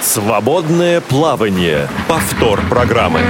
[0.00, 1.88] Свободное плавание.
[2.08, 3.20] Повтор программы.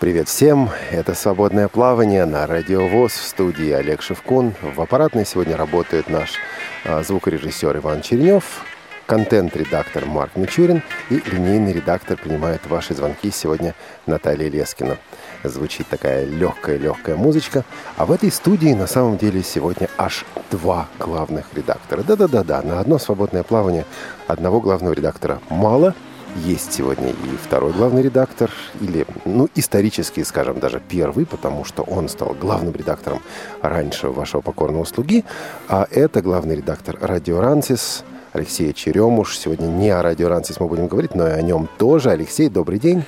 [0.00, 0.70] Привет всем!
[0.90, 4.54] Это «Свободное плавание» на Радио ВОЗ в студии Олег Шевкун.
[4.60, 6.32] В аппаратной сегодня работает наш
[6.84, 8.64] а, звукорежиссер Иван Чернев,
[9.12, 13.74] контент-редактор Марк Мичурин и линейный редактор принимает ваши звонки сегодня
[14.06, 14.96] Наталья Лескина.
[15.44, 17.62] Звучит такая легкая-легкая музычка.
[17.98, 22.02] А в этой студии на самом деле сегодня аж два главных редактора.
[22.02, 23.84] Да-да-да-да, на одно свободное плавание
[24.28, 25.94] одного главного редактора мало–
[26.36, 32.08] есть сегодня и второй главный редактор, или, ну, исторически, скажем, даже первый, потому что он
[32.08, 33.20] стал главным редактором
[33.60, 35.26] раньше вашего покорного слуги,
[35.68, 38.02] а это главный редактор «Радио Рансис»,
[38.32, 39.36] Алексей Черемуш.
[39.36, 42.10] Сегодня не о «Радио Рансис» мы будем говорить, но и о нем тоже.
[42.10, 43.04] Алексей, добрый день.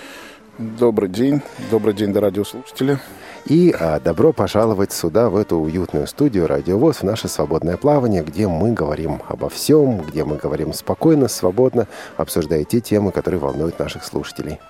[0.58, 1.40] Добрый день.
[1.70, 2.98] Добрый день, радиослушатели.
[3.46, 8.48] И а, добро пожаловать сюда, в эту уютную студию «Радиовоз», в наше свободное плавание, где
[8.48, 11.86] мы говорим обо всем, где мы говорим спокойно, свободно,
[12.18, 14.60] обсуждая те темы, которые волнуют наших слушателей.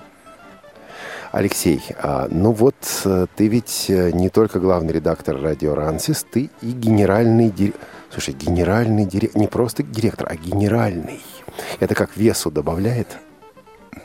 [1.32, 6.48] Алексей, а, ну вот э, ты ведь э, не только главный редактор радио «Рансис», ты
[6.62, 7.80] и генеральный директор.
[8.14, 11.20] Слушай, генеральный директор, не просто директор, а генеральный.
[11.80, 13.08] Это как весу добавляет?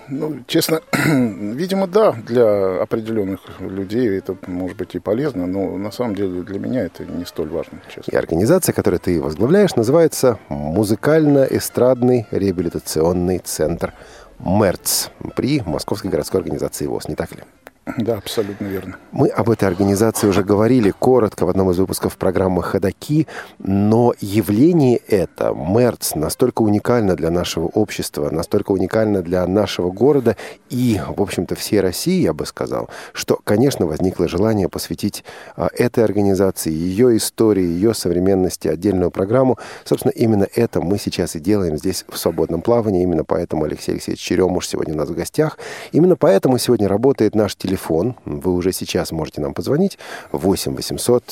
[0.08, 6.16] Ну, честно, видимо, да, для определенных людей это может быть и полезно, но на самом
[6.16, 8.10] деле для меня это не столь важно, честно.
[8.12, 13.94] И организация, которую ты возглавляешь, называется Музыкально-эстрадный реабилитационный центр
[14.40, 17.44] МЭРЦ при Московской городской организации ВОЗ, не так ли?
[17.98, 18.98] Да, абсолютно верно.
[19.12, 24.98] Мы об этой организации уже говорили коротко в одном из выпусков программы «Ходоки», но явление
[25.08, 30.38] это, МЭРЦ, настолько уникально для нашего общества, настолько уникально для нашего города
[30.70, 35.24] и, в общем-то, всей России, я бы сказал, что, конечно, возникло желание посвятить
[35.56, 39.58] а, этой организации, ее истории, ее современности отдельную программу.
[39.84, 43.04] Собственно, именно это мы сейчас и делаем здесь в свободном плавании.
[43.04, 45.58] Именно поэтому Алексей Алексеевич Черемуш сегодня у нас в гостях.
[45.92, 48.16] Именно поэтому сегодня работает наш телефон телефон.
[48.26, 49.98] Вы уже сейчас можете нам позвонить.
[50.32, 51.24] 8 800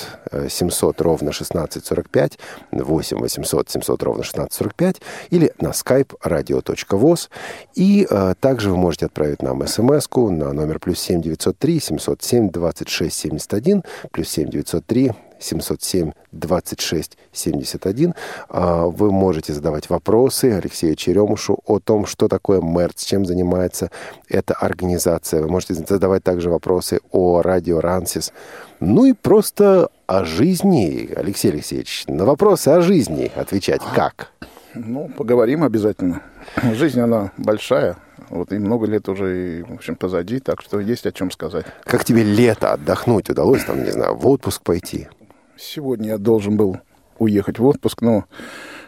[0.49, 2.39] 700 ровно 1645.
[2.71, 5.01] 8 800 700 ровно 1645.
[5.29, 7.29] Или на skype radio.voz.
[7.75, 13.15] И э, также вы можете отправить нам смс на номер плюс 7 903 707 26
[13.15, 13.83] 71.
[14.11, 18.13] Плюс 7 903 707 26 71.
[18.49, 23.91] Вы можете задавать вопросы Алексею Черемушу о том, что такое МЭРЦ, чем занимается
[24.29, 25.41] эта организация.
[25.41, 28.33] Вы можете задавать также вопросы о радио Рансис.
[28.79, 34.31] Ну и просто о жизни, Алексей Алексеевич, на вопросы о жизни отвечать как?
[34.75, 36.21] Ну, поговорим обязательно.
[36.73, 37.97] Жизнь, она большая,
[38.29, 41.65] вот и много лет уже, в общем, позади, так что есть о чем сказать.
[41.83, 45.07] Как тебе лето отдохнуть удалось, там, не знаю, в отпуск пойти?
[45.59, 46.77] Сегодня я должен был
[47.19, 48.25] уехать в отпуск, но,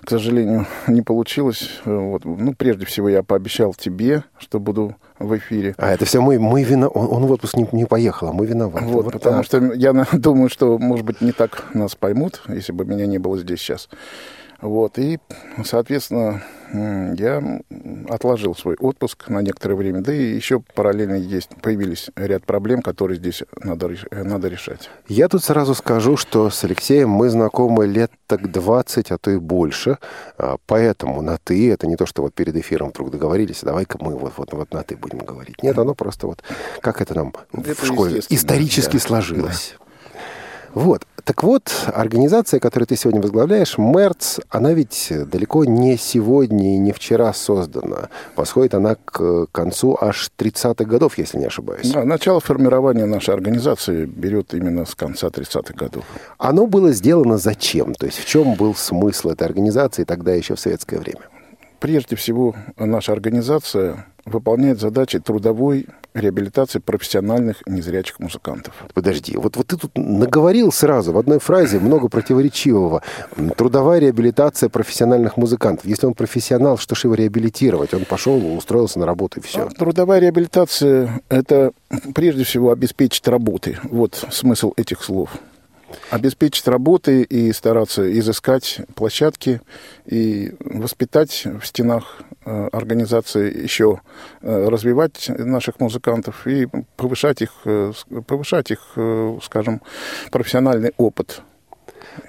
[0.02, 1.80] к сожалению, не получилось.
[1.86, 2.26] Вот.
[2.26, 5.74] Ну, прежде всего, я пообещал тебе, что буду в эфире.
[5.78, 6.88] А это все мы, мы вина...
[6.88, 8.86] он, он в отпуск не, не поехал, а мы виноваты.
[8.86, 9.46] Вот, вот потому так.
[9.46, 13.38] что я думаю, что, может быть, не так нас поймут, если бы меня не было
[13.38, 13.90] здесь сейчас.
[14.62, 15.20] Вот, и,
[15.64, 17.62] соответственно, я
[18.10, 23.18] отложил свой отпуск на некоторое время, да и еще параллельно есть, появились ряд проблем, которые
[23.18, 24.90] здесь надо, надо решать.
[25.08, 29.38] Я тут сразу скажу, что с Алексеем мы знакомы лет так 20, а то и
[29.38, 29.98] больше,
[30.38, 34.16] а, поэтому на «ты» это не то, что вот перед эфиром вдруг договорились, давай-ка мы
[34.16, 35.64] вот, вот, вот на «ты» будем говорить.
[35.64, 36.44] Нет, оно просто вот,
[36.82, 39.76] как это нам это в школе исторически да, сложилось.
[39.80, 39.86] Да.
[40.74, 41.06] Вот.
[41.24, 46.92] Так вот, организация, которую ты сегодня возглавляешь, МЭРЦ, она ведь далеко не сегодня и не
[46.92, 48.10] вчера создана.
[48.36, 51.92] Восходит она к концу аж 30-х годов, если не ошибаюсь.
[51.92, 56.04] Да, начало формирования нашей организации берет именно с конца 30-х годов.
[56.38, 57.94] Оно было сделано зачем?
[57.94, 61.22] То есть в чем был смысл этой организации тогда еще в советское время?
[61.80, 68.74] Прежде всего, наша организация выполняет задачи трудовой реабилитации профессиональных незрячих музыкантов.
[68.94, 73.04] Подожди, вот, вот ты тут наговорил сразу в одной фразе много противоречивого.
[73.58, 75.86] Трудовая реабилитация профессиональных музыкантов.
[75.86, 77.94] Если он профессионал, что ж его реабилитировать?
[77.94, 79.68] Он пошел, устроился на работу и все.
[79.68, 81.72] А, трудовая реабилитация– это
[82.16, 83.78] прежде всего обеспечить работы.
[83.84, 85.30] Вот смысл этих слов
[86.10, 89.62] обеспечить работы и стараться изыскать площадки
[90.06, 94.02] и воспитать в стенах э, организации еще
[94.42, 97.94] э, развивать наших музыкантов и повышать их, э,
[98.26, 98.98] повышать их,
[99.44, 99.82] скажем,
[100.32, 101.42] профессиональный опыт.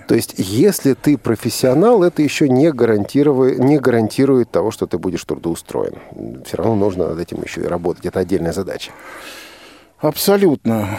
[0.06, 5.24] То есть, если ты профессионал, это еще не гарантирует, не гарантирует того, что ты будешь
[5.24, 5.98] трудоустроен.
[6.44, 8.06] Все равно нужно над этим еще и работать.
[8.06, 8.92] Это отдельная задача.
[9.98, 10.98] Абсолютно.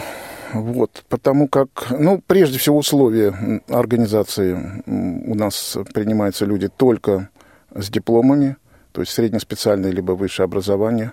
[0.52, 7.30] Вот, потому как, ну, прежде всего, условия организации у нас принимаются люди только
[7.74, 8.56] с дипломами,
[8.92, 11.12] то есть среднеспециальное либо высшее образование.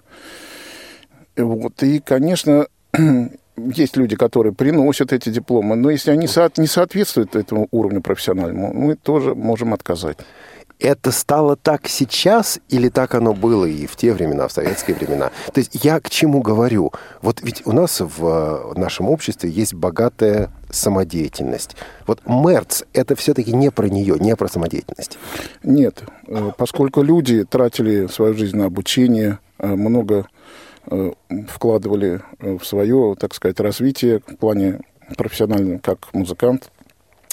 [1.38, 2.68] Вот, и, конечно,
[3.58, 6.28] есть люди, которые приносят эти дипломы, но если они
[6.58, 10.18] не соответствуют этому уровню профессиональному, мы тоже можем отказать.
[10.80, 15.30] Это стало так сейчас или так оно было и в те времена, в советские времена?
[15.54, 16.94] То есть я к чему говорю?
[17.22, 21.76] Вот ведь у нас в нашем обществе есть богатая самодеятельность.
[22.08, 25.18] Вот Мерц– это все-таки не про нее, не про самодеятельность.
[25.64, 30.28] Нет, э, поскольку люди тратили свою жизнь на обучение, э, много
[30.90, 31.12] э,
[31.50, 34.80] вкладывали в свое, так сказать, развитие в плане
[35.18, 36.72] профессионального, как музыкант–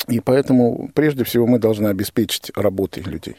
[0.09, 3.37] и поэтому, прежде всего, мы должны обеспечить работой людей.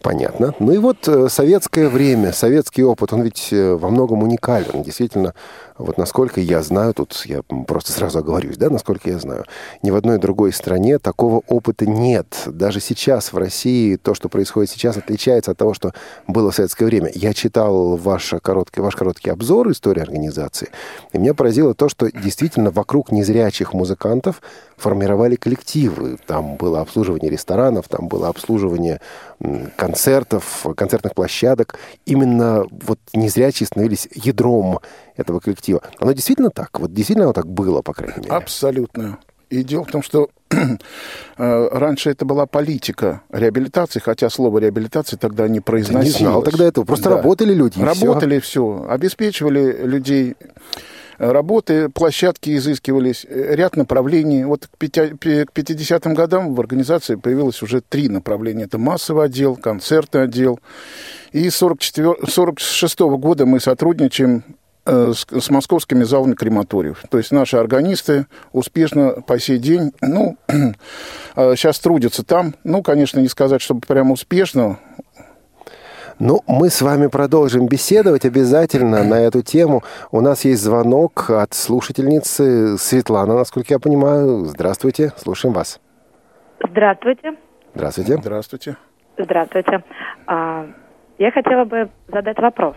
[0.00, 0.54] Понятно.
[0.60, 4.82] Ну и вот э, советское время, советский опыт, он ведь э, во многом уникален.
[4.82, 5.34] Действительно,
[5.78, 9.44] вот насколько я знаю, тут я просто сразу оговорюсь, да, насколько я знаю,
[9.82, 12.26] ни в одной другой стране такого опыта нет.
[12.46, 15.92] Даже сейчас в России то, что происходит сейчас, отличается от того, что
[16.26, 17.10] было в советское время.
[17.14, 20.70] Я читал ваш короткий, ваш короткий обзор истории организации,
[21.12, 24.40] и меня поразило то, что действительно вокруг незрячих музыкантов
[24.76, 26.18] формировали коллективы.
[26.26, 29.00] Там было обслуживание ресторанов, там было обслуживание
[29.76, 31.78] концертов, концертных площадок.
[32.04, 34.80] Именно вот незрячие становились ядром
[35.16, 35.82] этого коллектива.
[35.98, 36.78] Оно действительно так?
[36.78, 38.30] Вот действительно оно так было, по крайней мере?
[38.30, 39.18] Абсолютно.
[39.48, 45.46] И дело в том, что э, раньше это была политика реабилитации, хотя слово реабилитация тогда
[45.46, 46.14] не произносилось.
[46.16, 47.16] Ты не знал тогда этого, просто да.
[47.16, 47.80] работали люди.
[47.80, 48.48] Работали все.
[48.48, 50.36] все, обеспечивали людей
[51.18, 54.44] работы, площадки изыскивались, ряд направленний.
[54.44, 58.64] Вот к 50-м годам в организации появилось уже три направления.
[58.64, 60.58] Это массовый отдел, концертный отдел.
[61.32, 67.02] И с 1946 -го года мы сотрудничаем Э, с, с московскими залами крематориев.
[67.10, 70.36] То есть наши органисты успешно по сей день, ну,
[71.34, 72.54] сейчас э, трудятся там.
[72.64, 74.78] Ну, конечно, не сказать, чтобы прямо успешно,
[76.18, 79.82] ну, мы с вами продолжим беседовать обязательно на эту тему.
[80.10, 84.46] У нас есть звонок от слушательницы Светлана, насколько я понимаю.
[84.46, 85.78] Здравствуйте, слушаем вас.
[86.66, 87.36] Здравствуйте.
[87.74, 88.16] Здравствуйте.
[88.16, 88.76] Здравствуйте.
[89.18, 89.84] Здравствуйте.
[90.26, 90.66] А,
[91.18, 92.76] я хотела бы задать вопрос.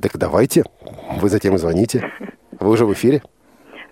[0.00, 0.64] Так давайте.
[1.20, 2.10] Вы затем звоните.
[2.58, 3.22] Вы уже в эфире.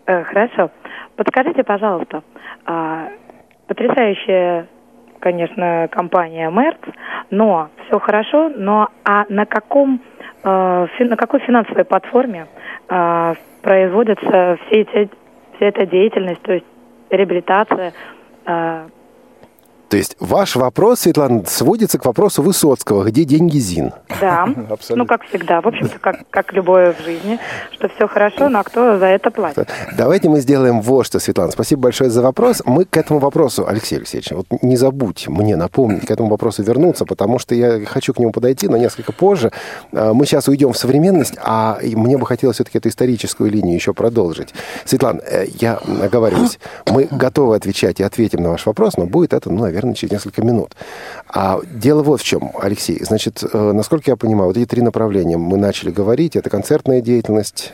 [0.07, 0.71] Э, хорошо.
[1.17, 2.23] Подскажите, пожалуйста,
[2.65, 3.09] а,
[3.67, 4.67] потрясающая,
[5.19, 6.79] конечно, компания Мерц,
[7.31, 10.01] но все хорошо, но а на каком
[10.43, 12.47] э, на какой финансовой платформе
[12.89, 15.11] э, производится все эти,
[15.57, 16.67] вся эта деятельность, то есть
[17.11, 17.93] реабилитация,
[19.91, 23.91] то есть ваш вопрос, Светлана, сводится к вопросу Высоцкого, где деньги ЗИН?
[24.21, 24.47] Да,
[24.91, 27.41] ну как всегда, в общем-то, как, как любое в жизни,
[27.73, 29.69] что все хорошо, но кто за это платит?
[29.99, 31.51] Давайте мы сделаем вот что, Светлана.
[31.51, 32.63] Спасибо большое за вопрос.
[32.65, 37.05] Мы к этому вопросу, Алексей Алексеевич, вот не забудь мне напомнить, к этому вопросу вернуться,
[37.05, 39.51] потому что я хочу к нему подойти, но несколько позже.
[39.93, 43.93] А, мы сейчас уйдем в современность, а мне бы хотелось все-таки эту историческую линию еще
[43.93, 44.55] продолжить.
[44.85, 49.51] Светлана, э, я оговариваюсь, мы готовы отвечать и ответим на ваш вопрос, но будет это,
[49.51, 50.77] ну, наверное, наверное, через несколько минут.
[51.29, 53.03] А дело вот в чем, Алексей.
[53.03, 56.37] Значит, э, насколько я понимаю, вот эти три направления мы начали говорить.
[56.37, 57.73] Это концертная деятельность,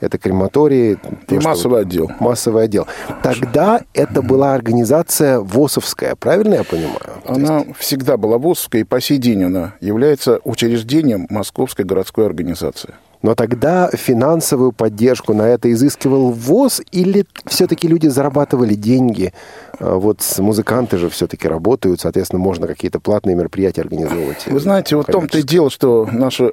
[0.00, 0.98] это крематории.
[1.28, 2.10] И то, массовый отдел.
[2.20, 2.86] Массовый отдел.
[3.22, 7.20] Тогда это была организация ВОСовская, правильно я понимаю?
[7.26, 7.76] Она есть...
[7.78, 12.94] всегда была ВОСовская, и по сей день она является учреждением Московской городской организации.
[13.22, 19.32] Но тогда финансовую поддержку на это изыскивал ВОЗ или все-таки люди зарабатывали деньги?
[19.78, 24.46] А вот музыканты же все-таки работают, соответственно, можно какие-то платные мероприятия организовывать.
[24.46, 26.52] Вы знаете, вот в том-то и дело, что наша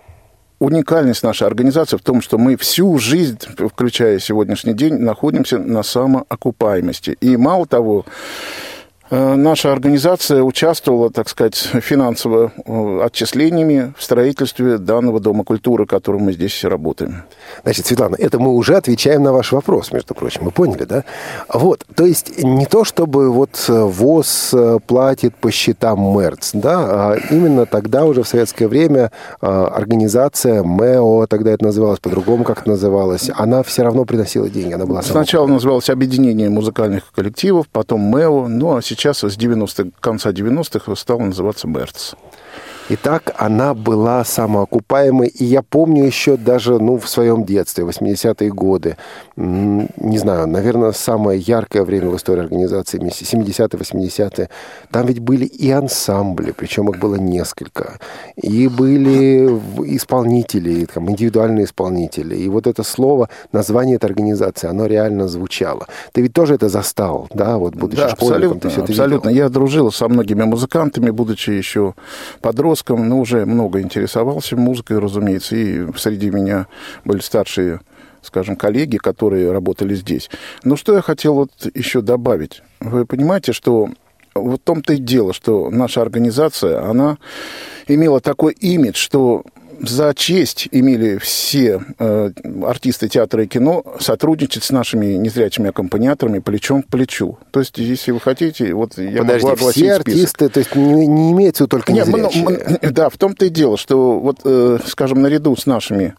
[0.60, 3.40] уникальность нашей организации в том, что мы всю жизнь,
[3.72, 7.16] включая сегодняшний день, находимся на самоокупаемости.
[7.22, 8.67] И мало того, Э,
[9.10, 16.34] наша организация участвовала, так сказать, финансово э, отчислениями в строительстве данного Дома культуры, которым мы
[16.34, 17.24] здесь работаем.
[17.64, 20.42] Значит, Светлана, это мы уже отвечаем на ваш вопрос, между прочим.
[20.44, 21.04] Мы поняли, да?
[21.48, 24.54] Вот, то есть не то, чтобы вот э, ВОЗ
[24.86, 31.52] платит по счетам МЭРЦ, да, а именно тогда уже в советское время организация МЭО, тогда
[31.52, 35.90] это называлось по-другому, как это называлось, она все равно приносила деньги, она была Сначала называлось
[35.90, 41.68] Объединение музыкальных коллективов, потом МЭО, ну а сейчас сейчас с 90 конца 90-х стал называться
[41.68, 42.16] МЭРЦ.
[42.90, 45.28] И так она была самоокупаемой.
[45.28, 48.98] И я помню еще даже ну, в своем детстве, 80-е годы,
[49.36, 54.50] не знаю, наверное, самое яркое время в истории организации, 70-е, 80-е,
[54.92, 58.00] там ведь были и ансамбли, причем их было несколько,
[58.36, 59.48] и были
[59.96, 62.36] исполнители, там, индивидуальные исполнители.
[62.36, 65.88] И вот это слово, название этой организации, оно реально звучало.
[66.14, 69.30] Ты ведь тоже это застал, да, вот будучи да, школьником, абсолютно, абсолютно.
[69.30, 71.94] Я дружил со многими музыкантами, будучи еще
[72.42, 76.68] подростком, но уже много интересовался музыкой, разумеется, и среди меня
[77.06, 77.80] были старшие
[78.22, 80.30] скажем, коллеги, которые работали здесь.
[80.66, 82.62] Но что я хотел вот еще добавить?
[82.82, 83.88] Вы понимаете, что
[84.36, 87.18] в том-то и дело, что наша организация, она
[87.88, 89.44] имела такой имидж, что
[89.80, 92.32] за честь имели все э,
[92.66, 97.38] артисты театра и кино сотрудничать с нашими незрячими аккомпаниаторами плечом к плечу.
[97.52, 100.52] То есть, если вы хотите, вот я Подожди, могу огласить все артисты, список.
[100.54, 102.44] то есть не, не имеется только Нет, мы- незрячие?
[102.82, 106.16] мы- да, в том-то и дело, что вот, э, скажем, наряду с нашими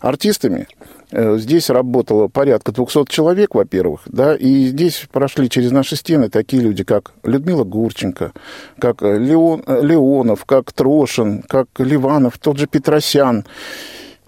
[0.00, 0.68] артистами
[1.12, 6.84] здесь работало порядка 200 человек, во-первых, да, и здесь прошли через наши стены такие люди,
[6.84, 8.32] как Людмила Гурченко,
[8.78, 13.44] как э, Леон, э, Леонов, как Трошин, как Ливанов, тот же Петросян,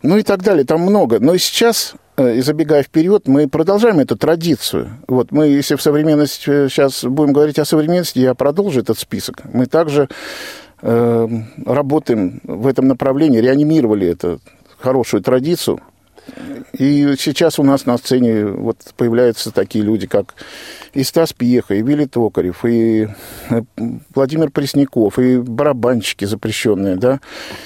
[0.03, 1.19] ну и так далее, там много.
[1.21, 4.91] Но сейчас, э, и забегая вперед, мы продолжаем эту традицию.
[5.09, 9.41] Вот мы, если в современности, сейчас будем говорить о современности, я продолжу этот список.
[9.53, 10.09] Мы также
[10.83, 11.29] э,
[11.65, 14.41] работаем в этом направлении, реанимировали эту
[14.79, 15.81] хорошую традицию.
[16.73, 20.35] И сейчас у нас на сцене вот появляются такие люди, как
[20.95, 23.09] и Стас Пьеха, и Вилли Токарев, и
[23.51, 23.63] э,
[24.15, 27.21] Владимир Пресняков, и барабанщики запрещенные, да,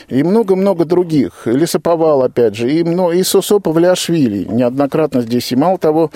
[0.09, 1.47] и много-много других.
[1.47, 5.53] И Лесоповал, опять же, и, мно- и Сосо Павлиашвили неоднократно здесь.
[5.53, 6.11] И мало того,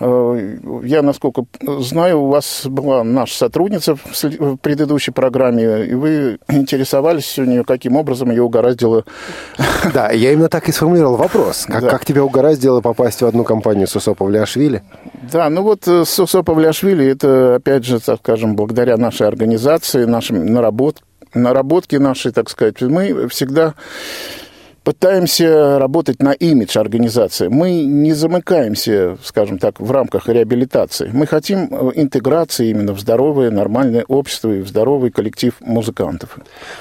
[0.00, 1.44] э, я, насколько
[1.80, 7.96] знаю, у вас была наша сотрудница в предыдущей программе, и вы интересовались у нее, каким
[7.96, 9.04] образом ее угораздило
[9.94, 11.66] Да, я именно так и сформулировал вопрос.
[11.68, 11.90] Как, Да.
[11.90, 14.82] как тебя угораздило попасть в одну компанию Сусо Павлиашвили?
[15.32, 20.46] Да, ну вот э, Сосо Павлиашвили, это, опять же, так скажем, благодаря нашей организации, нашим
[20.46, 21.02] наработ...
[21.34, 23.74] наработке нашей, так сказать, мы всегда
[24.86, 27.48] пытаемся работать на имидж организации.
[27.48, 31.10] Мы не замыкаемся, скажем так, в рамках реабилитации.
[31.12, 36.38] Мы хотим э, интеграции именно в здоровое, нормальное общество и в здоровый коллектив музыкантов.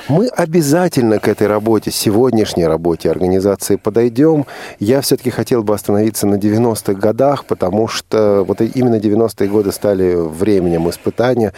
[0.08, 4.46] Мы обязательно к этой работе, сегодняшней работе организации подойдем.
[4.78, 10.14] Я все-таки хотел бы остановиться на 90-х годах, потому что вот именно 90-е годы стали
[10.14, 11.54] временем испытания.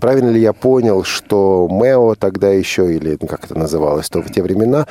[0.00, 4.42] Правильно ли я понял, что МЭО тогда еще, или как это называлось, то в те
[4.42, 4.86] времена,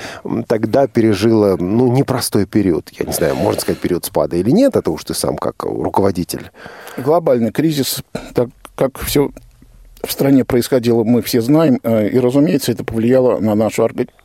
[0.47, 2.89] тогда пережила, ну, непростой период.
[2.99, 6.51] Я не знаю, можно сказать, период спада или нет, это уж ты сам как руководитель.
[6.97, 8.03] Глобальный кризис,
[8.33, 9.31] так как все
[10.03, 14.17] в стране происходило, мы все знаем, э, и, разумеется, это повлияло на нашу организацию.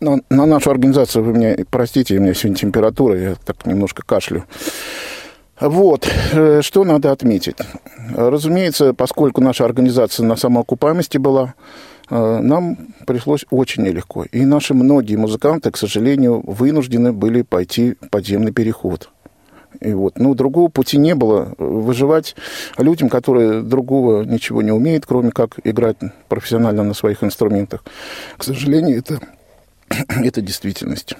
[0.00, 4.44] На, на нашу организацию, вы меня простите, у меня сегодня температура, я так немножко кашлю.
[5.60, 7.56] Вот, э, что надо отметить.
[8.16, 11.52] Разумеется, поскольку наша организация на самоокупаемости была,
[12.10, 14.24] нам пришлось очень нелегко.
[14.24, 19.10] И наши многие музыканты, к сожалению, вынуждены были пойти подземный переход.
[19.80, 21.54] И вот, ну, другого пути не было.
[21.58, 22.36] Выживать
[22.78, 25.96] людям, которые другого ничего не умеют, кроме как играть
[26.28, 27.84] профессионально на своих инструментах.
[28.36, 29.20] К сожалению, это,
[30.08, 31.14] это действительность.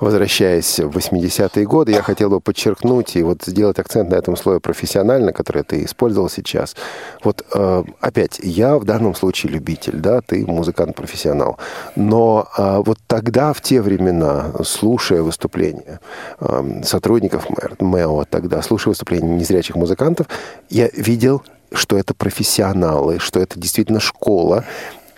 [0.00, 4.60] Возвращаясь в 80-е годы, я хотел бы подчеркнуть и вот сделать акцент на этом слое
[4.60, 6.76] профессионально, который ты использовал сейчас.
[7.24, 11.58] Вот э, опять, я в данном случае любитель, да, ты музыкант-профессионал.
[11.96, 16.00] Но э, вот тогда, в те времена, слушая выступления
[16.40, 17.46] э, сотрудников
[17.80, 20.26] МЭО тогда, слушая выступления незрячих музыкантов,
[20.68, 21.42] я видел,
[21.72, 24.64] что это профессионалы, что это действительно школа.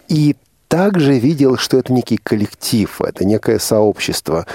[0.09, 0.37] И
[0.69, 4.47] также видел, что это некий коллектив, это некое сообщество.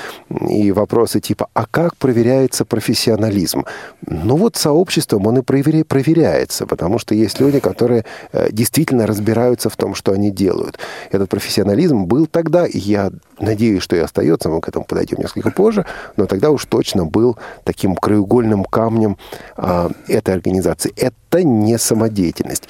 [0.48, 3.66] И вопросы типа, а как проверяется профессионализм?
[4.06, 9.70] Ну вот сообществом он и проверя- проверяется, потому что есть люди, которые э, действительно разбираются
[9.70, 10.78] в том, что они делают.
[11.12, 15.50] Этот профессионализм был тогда, и я надеюсь, что и остается, мы к этому подойдем несколько
[15.50, 19.18] позже, но тогда уж точно был таким краеугольным камнем
[19.58, 20.94] а, этой организации.
[20.96, 22.70] Это не самодеятельность.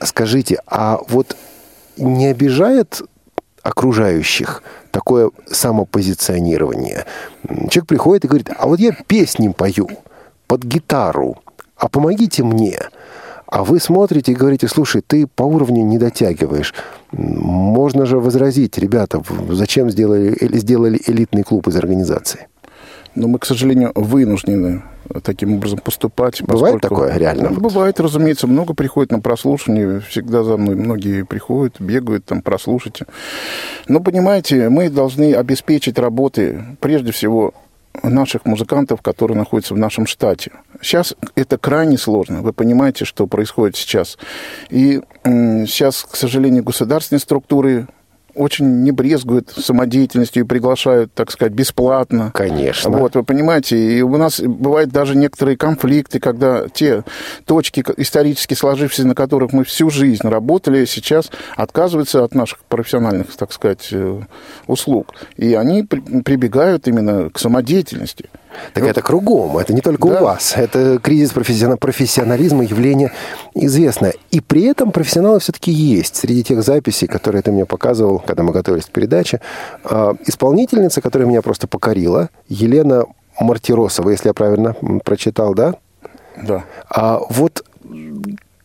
[0.00, 1.36] Скажите, а вот
[1.96, 3.02] не обижает
[3.62, 7.04] окружающих такое самопозиционирование?
[7.70, 9.88] Человек приходит и говорит, а вот я песни пою
[10.46, 11.38] под гитару,
[11.76, 12.78] а помогите мне.
[13.46, 16.74] А вы смотрите и говорите, слушай, ты по уровню не дотягиваешь.
[17.12, 22.48] Можно же возразить, ребята, зачем сделали, э- сделали элитный клуб из организации?
[23.14, 24.82] Но мы, к сожалению, вынуждены
[25.22, 26.42] таким образом поступать.
[26.42, 27.50] Бывает такое реально?
[27.50, 28.46] Ну, бывает, разумеется.
[28.46, 30.00] Много приходит на прослушивание.
[30.00, 33.06] Всегда за мной многие приходят, бегают, там, прослушайте.
[33.86, 37.52] Но, понимаете, мы должны обеспечить работы, прежде всего,
[38.02, 40.50] наших музыкантов, которые находятся в нашем штате.
[40.80, 42.42] Сейчас это крайне сложно.
[42.42, 44.18] Вы понимаете, что происходит сейчас.
[44.70, 47.86] И сейчас, к сожалению, государственные структуры
[48.34, 52.30] очень не брезгуют самодеятельностью и приглашают, так сказать, бесплатно.
[52.34, 52.90] Конечно.
[52.90, 57.04] Вот, вы понимаете, и у нас бывают даже некоторые конфликты, когда те
[57.44, 63.52] точки исторически сложившиеся, на которых мы всю жизнь работали, сейчас отказываются от наших профессиональных, так
[63.52, 64.20] сказать, э,
[64.66, 65.14] услуг.
[65.36, 68.28] И они прибегают именно к самодеятельности.
[68.72, 68.90] Так вот.
[68.90, 70.20] это кругом, это не только да.
[70.20, 70.54] у вас.
[70.56, 73.12] Это кризис профессионализма, явление
[73.54, 74.14] известное.
[74.30, 76.16] И при этом профессионалы все-таки есть.
[76.16, 79.40] Среди тех записей, которые ты мне показывал, когда мы готовились к передаче,
[79.84, 83.04] а, исполнительница, которая меня просто покорила, Елена
[83.40, 85.74] Мартиросова, если я правильно прочитал, да?
[86.42, 86.64] Да.
[86.88, 87.64] А вот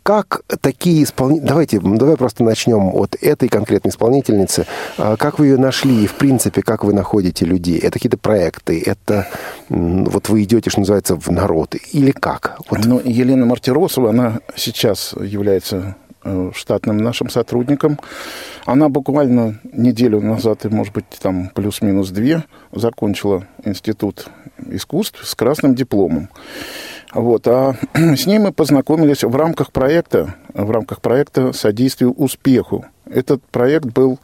[0.10, 1.46] как такие исполнители...
[1.46, 4.66] Давайте, давай просто начнем от этой конкретной исполнительницы.
[4.98, 7.78] А как вы ее нашли и, в принципе, как вы находите людей?
[7.78, 8.82] Это какие-то проекты?
[8.84, 9.28] Это
[9.70, 11.76] вот вы идете, что называется, в народ?
[11.92, 12.60] Или как?
[12.72, 12.86] Вот.
[12.86, 18.00] Ну, Елена Мартиросова, она сейчас является э, штатным нашим сотрудником.
[18.66, 24.26] Она буквально неделю назад, может быть, там плюс-минус две, закончила институт
[24.72, 26.30] искусств с красным дипломом.
[27.14, 32.86] Вот, а с ней мы познакомились в рамках проекта, в рамках проекта «Содействию успеху».
[33.10, 34.20] Этот проект был,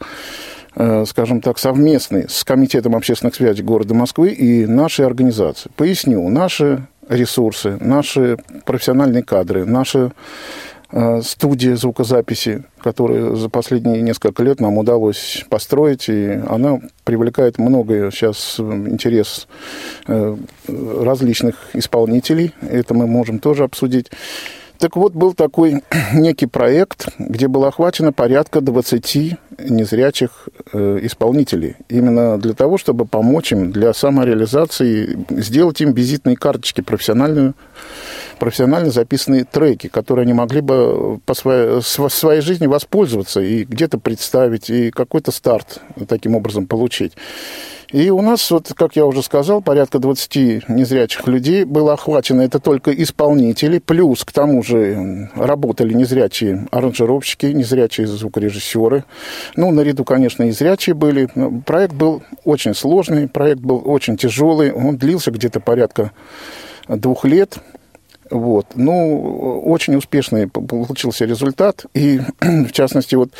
[0.76, 5.72] э, скажем так, совместный с Комитетом общественных связей города Москвы и нашей организацией.
[5.76, 10.12] Поясню, наши ресурсы, наши профессиональные кадры, наши
[11.22, 18.60] студии звукозаписи, которую за последние несколько лет нам удалось построить, и она привлекает много сейчас
[18.60, 19.48] интерес
[20.06, 20.36] э,
[20.68, 22.52] различных исполнителей.
[22.62, 24.10] Это мы можем тоже обсудить.
[24.78, 25.82] Так вот, был такой
[26.14, 31.76] некий проект, где было охвачено порядка 20 незрячих э, исполнителей.
[31.88, 37.54] Именно для того, чтобы помочь им для самореализации, сделать им визитные карточки, профессиональную,
[38.38, 44.68] профессионально записанные треки, которые они могли бы по своей, своей жизни воспользоваться и где-то представить,
[44.68, 47.12] и какой-то старт таким образом получить.
[47.92, 52.42] И у нас, вот, как я уже сказал, порядка 20 незрячих людей было охвачено.
[52.42, 59.04] Это только исполнители, плюс к тому же работали незрячие аранжировщики, незрячие звукорежиссеры.
[59.54, 61.28] Ну, наряду, конечно, и зрячие были.
[61.64, 64.72] Проект был очень сложный, проект был очень тяжелый.
[64.72, 66.10] Он длился где-то порядка
[66.88, 67.58] двух лет.
[68.30, 68.66] Вот.
[68.74, 71.86] Ну, очень успешный получился результат.
[71.94, 73.30] И, в частности, вот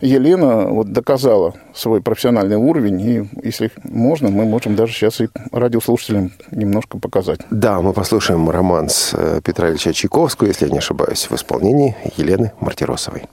[0.00, 3.00] Елена вот доказала свой профессиональный уровень.
[3.00, 7.40] И, если можно, мы можем даже сейчас и радиослушателям немножко показать.
[7.50, 12.52] Да, мы послушаем романс э, Петра Ильича Чайковского, если я не ошибаюсь, в исполнении Елены
[12.60, 13.24] Мартиросовой.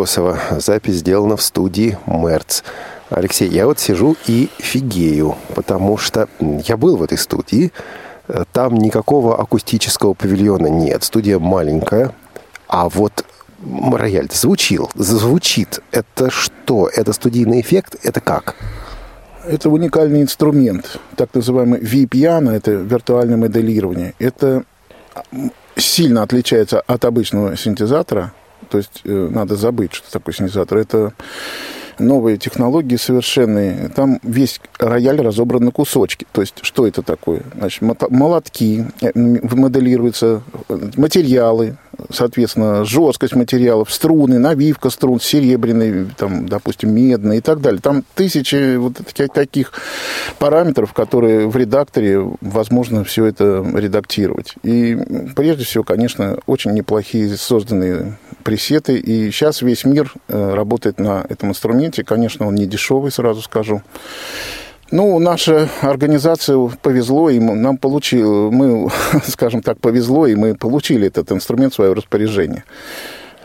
[0.00, 0.38] Мартиросова.
[0.58, 2.62] Запись сделана в студии «Мерц».
[3.10, 7.72] Алексей, я вот сижу и фигею, потому что я был в этой студии.
[8.52, 11.02] Там никакого акустического павильона нет.
[11.04, 12.12] Студия маленькая.
[12.68, 13.24] А вот
[13.92, 15.80] рояль звучил, звучит.
[15.90, 16.88] Это что?
[16.88, 17.96] Это студийный эффект?
[18.02, 18.54] Это как?
[19.44, 24.14] Это уникальный инструмент, так называемый V-пиано, это виртуальное моделирование.
[24.18, 24.64] Это
[25.76, 28.32] сильно отличается от обычного синтезатора,
[28.70, 30.78] то есть э, надо забыть, что такое синтезатор.
[30.78, 31.12] Это
[32.00, 33.90] новые технологии совершенные.
[33.94, 36.26] Там весь рояль разобран на кусочки.
[36.32, 37.42] То есть, что это такое?
[37.56, 40.42] Значит, молотки, э, моделируются
[40.96, 41.76] материалы,
[42.10, 47.80] соответственно, жесткость материалов, струны, навивка струн, серебряный, там, допустим, медный и так далее.
[47.80, 48.96] Там тысячи вот
[49.32, 49.72] таких
[50.38, 54.54] параметров, которые в редакторе возможно все это редактировать.
[54.62, 54.96] И
[55.36, 58.96] прежде всего, конечно, очень неплохие созданные пресеты.
[58.98, 62.04] И сейчас весь мир э, работает на этом инструменте.
[62.04, 63.82] Конечно, он не дешевый, сразу скажу.
[64.90, 68.88] Ну, наша организация повезло, и нам получил, мы,
[69.26, 72.64] скажем так, повезло, и мы получили этот инструмент в свое распоряжение.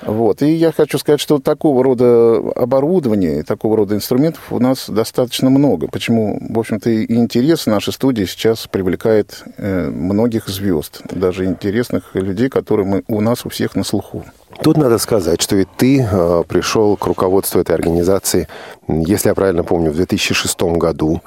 [0.02, 0.42] Вот.
[0.42, 5.88] И я хочу сказать, что такого рода оборудования, такого рода инструментов у нас достаточно много.
[5.88, 12.50] Почему, в общем-то, и интерес нашей студии сейчас привлекает э, многих звезд, даже интересных людей,
[12.50, 14.26] которые мы, у нас у всех на слуху.
[14.62, 18.48] Тут надо сказать, что и ты э, пришел к руководству этой организации,
[18.88, 21.22] если я правильно помню, в 2006 году.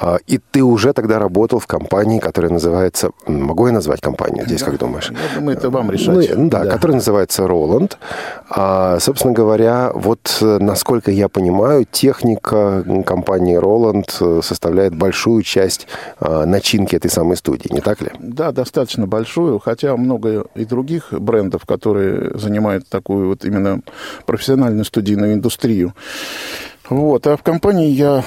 [0.00, 3.10] Э, и ты уже тогда работал в компании, которая называется...
[3.26, 4.66] Могу я назвать компанию здесь, да.
[4.66, 5.10] как думаешь?
[5.10, 6.36] Я думаю, это вам решать.
[6.36, 7.96] Ну, да, да, которая называется Roland.
[8.50, 15.86] А, собственно говоря, вот э, насколько я понимаю, техника компании Roland э, составляет большую часть
[16.20, 18.10] а, начинки этой самой студии, не так ли?
[18.18, 23.80] Да, достаточно большую, хотя много и других брендов, которые занимает такую вот именно
[24.26, 25.94] профессиональную студийную индустрию.
[26.88, 27.26] Вот.
[27.26, 28.24] А в компании я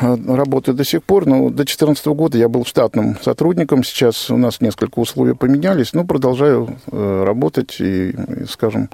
[0.00, 3.84] э, работаю до сих пор, но до 2014 года я был штатным сотрудником.
[3.84, 8.14] Сейчас у нас несколько условий поменялись, но продолжаю э, работать и,
[8.48, 8.88] скажем,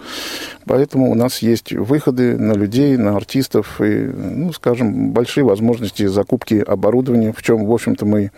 [0.66, 6.54] поэтому у нас есть выходы на людей, на артистов и, ну, скажем, большие возможности закупки
[6.54, 8.32] оборудования, в чем, в общем-то, мы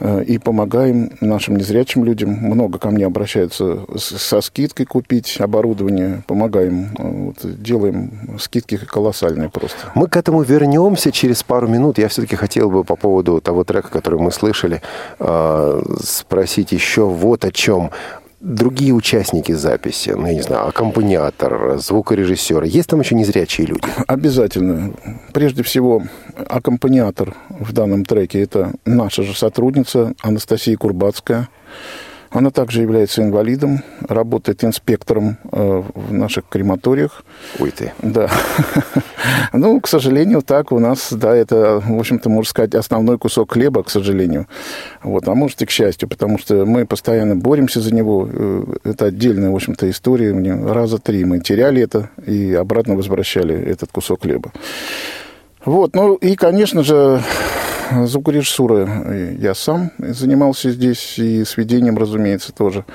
[0.00, 2.30] и помогаем нашим незрячим людям.
[2.30, 9.76] Много ко мне обращаются со скидкой купить оборудование, помогаем, э, вот, делаем скидки колоссальные просто.
[9.94, 11.98] Мы к этому вернемся через пару минут.
[11.98, 14.82] Я все-таки хотел бы по поводу того трека, который мы слышали,
[15.18, 17.90] э, спросить еще вот о чем
[18.40, 23.88] другие участники записи, ну, я не знаю, аккомпаниатор, звукорежиссер, есть там еще незрячие люди?
[24.06, 24.92] Обязательно.
[25.32, 26.02] Прежде всего,
[26.36, 31.48] аккомпаниатор в данном треке– это наша же сотрудница Анастасия Курбацкая.
[32.30, 37.24] Она также является инвалидом, работает инспектором э, в наших крематориях.
[37.58, 37.92] Ой ты.
[38.02, 38.30] Да.
[39.52, 43.82] ну, к сожалению, так у нас, да, это, в общем-то, можно сказать, основной кусок хлеба,
[43.82, 44.46] к сожалению.
[45.02, 48.28] Вот, а может и к счастью, потому что мы постоянно боремся за него.
[48.30, 50.28] Э, это отдельная, в общем-то, история.
[50.70, 54.52] Раза три мы теряли это и обратно возвращали этот кусок хлеба.
[55.68, 57.22] Вот, ну и, конечно же,
[57.92, 62.86] звукорежиссурой я сам занимался здесь, и сведением, разумеется, тоже.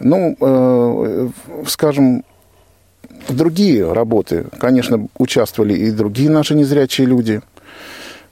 [0.00, 1.28] Ну, э,
[1.66, 2.24] скажем,
[3.28, 7.42] другие работы, конечно, участвовали и другие наши незрячие люди.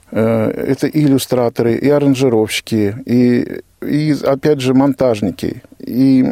[0.09, 5.61] Э, это и иллюстраторы, и аранжировщики, и, и опять же, монтажники.
[5.77, 6.25] И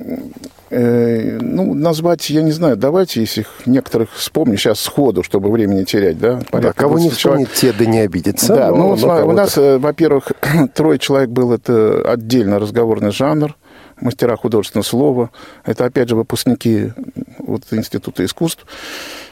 [0.71, 6.19] ну, назвать, я не знаю, давайте, если их некоторых вспомню сейчас сходу, чтобы времени терять,
[6.19, 6.41] да?
[6.51, 8.55] да кого не вспомнить, те да не обидятся.
[8.55, 10.32] Да, но, ну, но смотри, у нас, э, во-первых,
[10.75, 13.55] трое человек был, это отдельно разговорный жанр,
[13.99, 15.29] мастера художественного слова.
[15.65, 16.93] Это, опять же, выпускники
[17.39, 18.65] вот, Института искусств.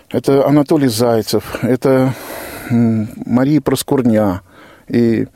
[0.09, 2.13] Это Анатолий Зайцев, это
[2.69, 4.41] Мария Проскурня
[4.87, 5.27] и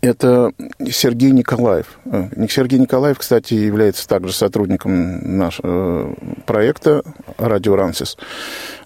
[0.00, 0.52] это
[0.90, 1.98] Сергей Николаев.
[2.06, 6.14] Э, Сергей Николаев, кстати, является также сотрудником нашего э,
[6.46, 7.02] проекта
[7.36, 8.16] «Радио Рансис».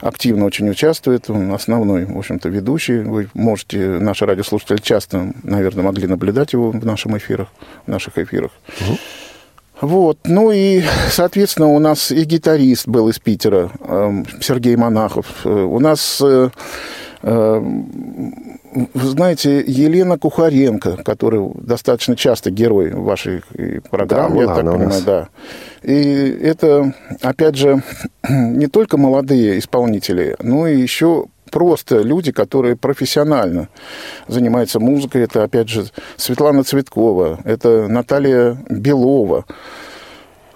[0.00, 2.98] Активно очень участвует, он основной, в общем-то, ведущий.
[2.98, 7.48] Вы можете, наши радиослушатели часто, наверное, могли наблюдать его в наших эфирах,
[7.86, 8.50] в наших эфирах.
[8.80, 8.98] Угу.
[9.82, 10.18] Вот.
[10.24, 15.26] Ну и, соответственно, у нас и гитарист был из Питера, эм, Сергей Монахов.
[15.44, 16.22] Э, у нас
[18.74, 23.42] вы знаете, Елена Кухаренко, которая достаточно часто герой вашей
[23.90, 25.28] программы, да, я так понимаю, да.
[25.82, 27.82] И это, опять же,
[28.28, 33.68] не только молодые исполнители, но и еще просто люди, которые профессионально
[34.26, 35.22] занимаются музыкой.
[35.22, 39.44] Это, опять же, Светлана Цветкова, это Наталья Белова.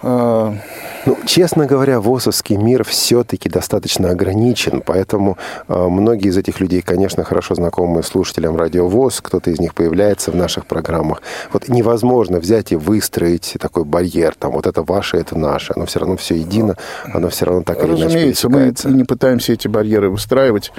[0.03, 7.25] Ну, честно говоря, ВОСовский мир все-таки достаточно ограничен, поэтому э, многие из этих людей, конечно,
[7.25, 11.23] хорошо знакомы слушателям радио ВОЗ, кто-то из них появляется в наших программах.
[11.53, 16.01] Вот невозможно взять и выстроить такой барьер, там, вот это ваше, это наше, оно все
[16.01, 16.77] равно все едино,
[17.15, 20.73] оно все равно так Разумеется, или иначе Разумеется, мы не пытаемся эти барьеры выстраивать.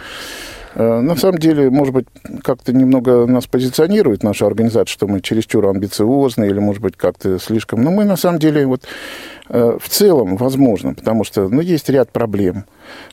[0.76, 2.08] Э, на самом деле, может быть,
[2.44, 7.82] как-то немного нас позиционирует наша организация, что мы чересчур амбициозны или, может быть, как-то слишком.
[7.82, 8.84] Но мы, на самом деле, вот
[9.50, 12.66] в целом возможно, потому что ну, есть ряд проблем.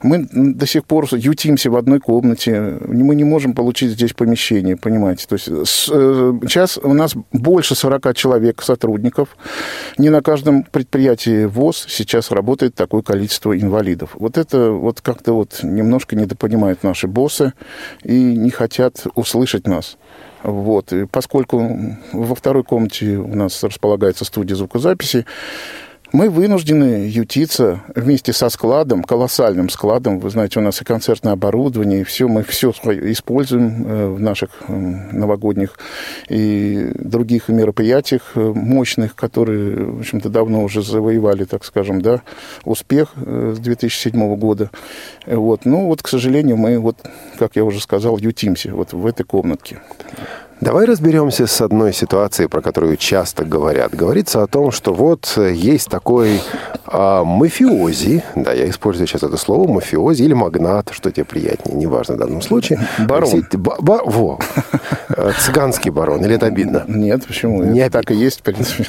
[0.03, 5.27] Мы до сих пор ютимся в одной комнате, мы не можем получить здесь помещение, понимаете.
[5.27, 9.37] То есть э, сейчас у нас больше 40 человек, сотрудников.
[9.99, 14.11] Не на каждом предприятии ВОЗ сейчас работает такое количество инвалидов.
[14.15, 17.53] Вот это вот как-то вот немножко недопонимают наши боссы
[18.03, 19.97] и не хотят услышать нас.
[20.43, 20.93] Вот.
[20.93, 25.27] И поскольку во второй комнате у нас располагается студия звукозаписи,
[26.13, 30.21] мы вынуждены ютиться вместе со складом, колоссальным складом.
[30.21, 34.51] Вы знаете, у нас и концертное оборудование, и все, мы все используем э, в наших
[34.69, 35.79] новогодних
[36.29, 42.23] и других мероприятиях э, мощных, которые, в общем-то, давно уже завоевали, так скажем, да,
[42.65, 44.71] успех э, с 2007 года.
[45.27, 45.65] Вот.
[45.65, 46.97] Ну, вот, к сожалению, мы, вот,
[47.39, 49.81] как я уже сказал, ютимся вот в этой комнатке.
[50.61, 53.95] Давай разберемся с одной ситуацией, про которую часто говорят.
[53.95, 56.41] Говорится о том, что вот э, есть такой
[56.87, 62.15] а, мафиози, да, я использую сейчас это слово, мафиози или магнат, что тебе приятнее, неважно
[62.15, 62.81] в данном случае.
[63.07, 63.31] Барон.
[63.35, 64.39] Алексей, ба, ба, во.
[65.09, 66.85] Э, цыганский барон, или это обидно?
[66.89, 67.63] Нет, почему?
[67.63, 68.87] Не это так и есть, в принципе.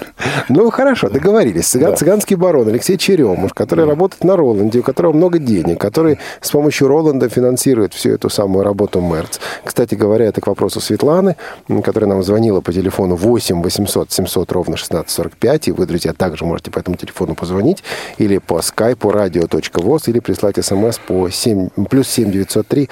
[0.50, 1.68] Ну, хорошо, договорились.
[1.68, 1.96] Цыган, да.
[1.96, 3.92] Цыганский барон Алексей Черемуш, который да.
[3.92, 8.66] работает на Роланде, у которого много денег, который с помощью Роланда финансирует всю эту самую
[8.66, 9.40] работу Мерц.
[9.64, 11.36] Кстати говоря, это к вопросу Светланы
[11.84, 15.68] которая нам звонила по телефону 8 800 700 ровно 1645.
[15.68, 17.84] И вы, друзья, также можете по этому телефону позвонить
[18.18, 22.90] или по скайпу radio.voz или прислать смс по 7, плюс 7 903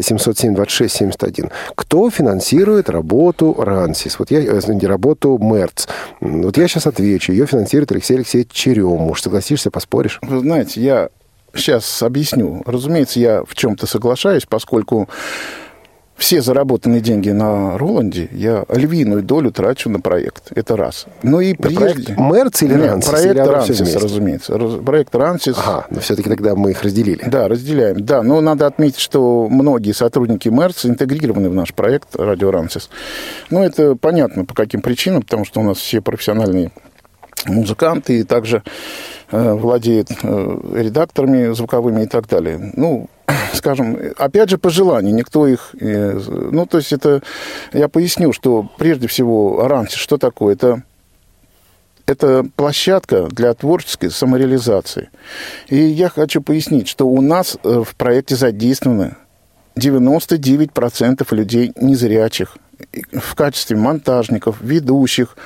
[0.00, 1.50] 707 26 71.
[1.74, 4.18] Кто финансирует работу РАНСИС?
[4.18, 5.88] Вот я, э, извините, работу МЕРЦ.
[6.20, 7.32] Вот я сейчас отвечу.
[7.32, 9.22] Ее финансирует Алексей Алексеевич Черемуш.
[9.22, 10.18] Согласишься, поспоришь?
[10.22, 11.08] Вы знаете, я
[11.54, 12.62] сейчас объясню.
[12.66, 15.08] Разумеется, я в чем-то соглашаюсь, поскольку
[16.16, 20.52] все заработанные деньги на Роланде я львиную долю трачу на проект.
[20.54, 21.06] Это раз.
[21.22, 22.14] Ну и прежде...
[22.14, 23.10] Проект Мерц или Нет, Рансис?
[23.10, 24.58] Проект или Рансис, разумеется.
[24.84, 25.56] Проект Рансис.
[25.58, 27.22] Ага, но все-таки тогда мы их разделили.
[27.26, 28.04] Да, разделяем.
[28.04, 32.90] Да, но надо отметить, что многие сотрудники Мерц интегрированы в наш проект Радио Рансис.
[33.50, 36.70] Ну, это понятно, по каким причинам, потому что у нас все профессиональные
[37.46, 38.62] музыканты и также
[39.30, 42.72] э, владеют э, редакторами звуковыми и так далее.
[42.76, 43.08] Ну,
[43.52, 45.74] скажем, опять же, по желанию, никто их...
[45.80, 46.18] Э,
[46.50, 47.22] ну, то есть это...
[47.72, 50.54] Я поясню, что прежде всего Аранси, что такое?
[50.54, 50.82] Это
[52.06, 55.08] это площадка для творческой самореализации.
[55.68, 59.16] И я хочу пояснить, что у нас э, в проекте задействовано
[59.76, 62.56] 99% людей незрячих
[63.12, 65.36] в качестве монтажников, ведущих,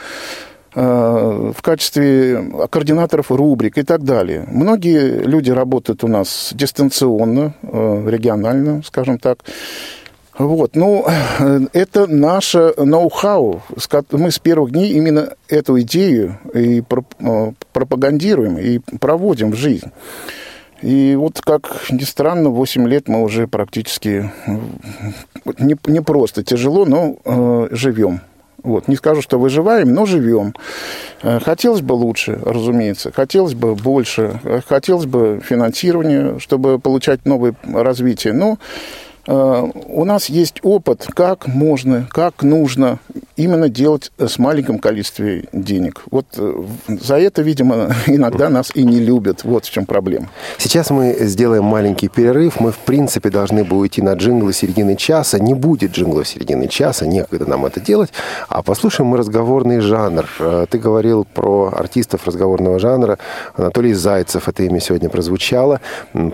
[0.79, 4.45] в качестве координаторов рубрик и так далее.
[4.49, 9.41] Многие люди работают у нас дистанционно, э, регионально, скажем так.
[10.39, 11.05] Вот, ну,
[11.41, 13.61] э, это наше ноу-хау.
[14.13, 16.81] Мы с первых дней именно эту идею и
[17.73, 19.91] пропагандируем, и проводим в жизнь.
[20.81, 24.31] И вот, как ни странно, 8 лет мы уже практически
[25.59, 28.21] не, не просто тяжело, но э, живем
[28.63, 28.89] вот.
[28.89, 30.55] Не скажу, что выживаем, но живем.
[31.23, 33.13] Э, хотелось бы лучше, разумеется.
[33.13, 34.41] Хотелось бы больше.
[34.43, 38.33] Э, хотелось бы финансирования, чтобы получать новое развитие.
[38.33, 42.99] Но Э, у нас есть опыт, как можно, как нужно
[43.39, 46.03] именно делать с маленьким количеством денег.
[46.11, 49.45] Вот э, за это, видимо, иногда нас и не любят.
[49.45, 50.29] Вот в чем проблема.
[50.59, 52.61] Сейчас мы сделаем маленький перерыв.
[52.61, 55.39] Мы, в принципе, должны бы уйти на джинглы середины часа.
[55.39, 58.11] Не будет джингла середины часа, некогда нам это делать.
[58.49, 60.27] А послушаем мы разговорный жанр.
[60.41, 63.19] Э, ты говорил про артистов разговорного жанра.
[63.55, 65.81] Анатолий Зайцев, это имя сегодня прозвучало.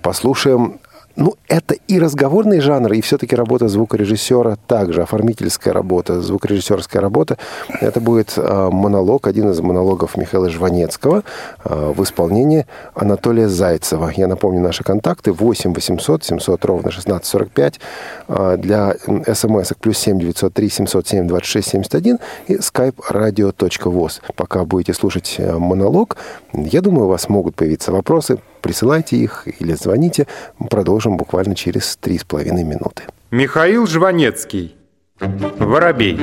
[0.03, 0.79] Послушаем
[1.17, 7.39] ну, это и разговорный жанр, и все-таки работа звукорежиссера также, оформительская работа, звукорежиссерская работа.
[7.81, 11.23] Это будет э, монолог, один из монологов Михаила Жванецкого
[11.65, 14.13] э, в исполнении Анатолия Зайцева.
[14.17, 17.81] Я напомню наши контакты 8 800 700 ровно 1645
[18.29, 18.95] э, для
[19.35, 24.21] смс плюс 7 903 707 26 71 и skype radio.voz.
[24.35, 26.17] Пока будете слушать монолог,
[26.57, 28.39] я думаю, у вас могут появиться вопросы.
[28.61, 30.27] Присылайте их или звоните.
[30.59, 33.03] Мы продолжим буквально через 3,5 минуты.
[33.31, 34.77] Михаил Жванецкий.
[35.21, 36.21] Воробей.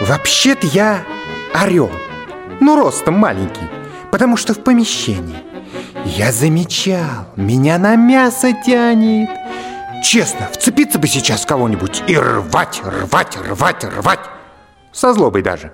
[0.00, 1.04] Вообще-то я
[1.54, 1.90] орел.
[2.60, 3.68] Ну, ростом маленький,
[4.10, 5.36] потому что в помещении.
[6.14, 9.28] Я замечал, меня на мясо тянет.
[10.04, 14.20] Честно, вцепиться бы сейчас кого-нибудь и рвать, рвать, рвать, рвать.
[14.92, 15.72] Со злобой даже.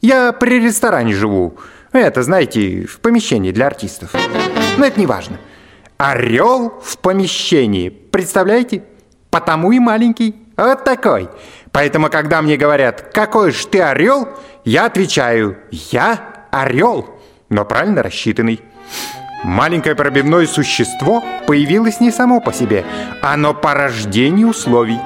[0.00, 1.58] Я при ресторане живу.
[1.92, 4.14] Это, знаете, в помещении для артистов.
[4.78, 5.36] Но это не важно.
[5.98, 7.90] Орел в помещении.
[7.90, 8.84] Представляете?
[9.28, 10.34] Потому и маленький.
[10.56, 11.28] Вот такой.
[11.72, 14.30] Поэтому, когда мне говорят, какой же ты орел,
[14.64, 17.06] я отвечаю, я орел,
[17.50, 18.62] но правильно рассчитанный.
[19.44, 22.84] Маленькое пробивное существо появилось не само по себе,
[23.22, 25.00] оно по рождению условий.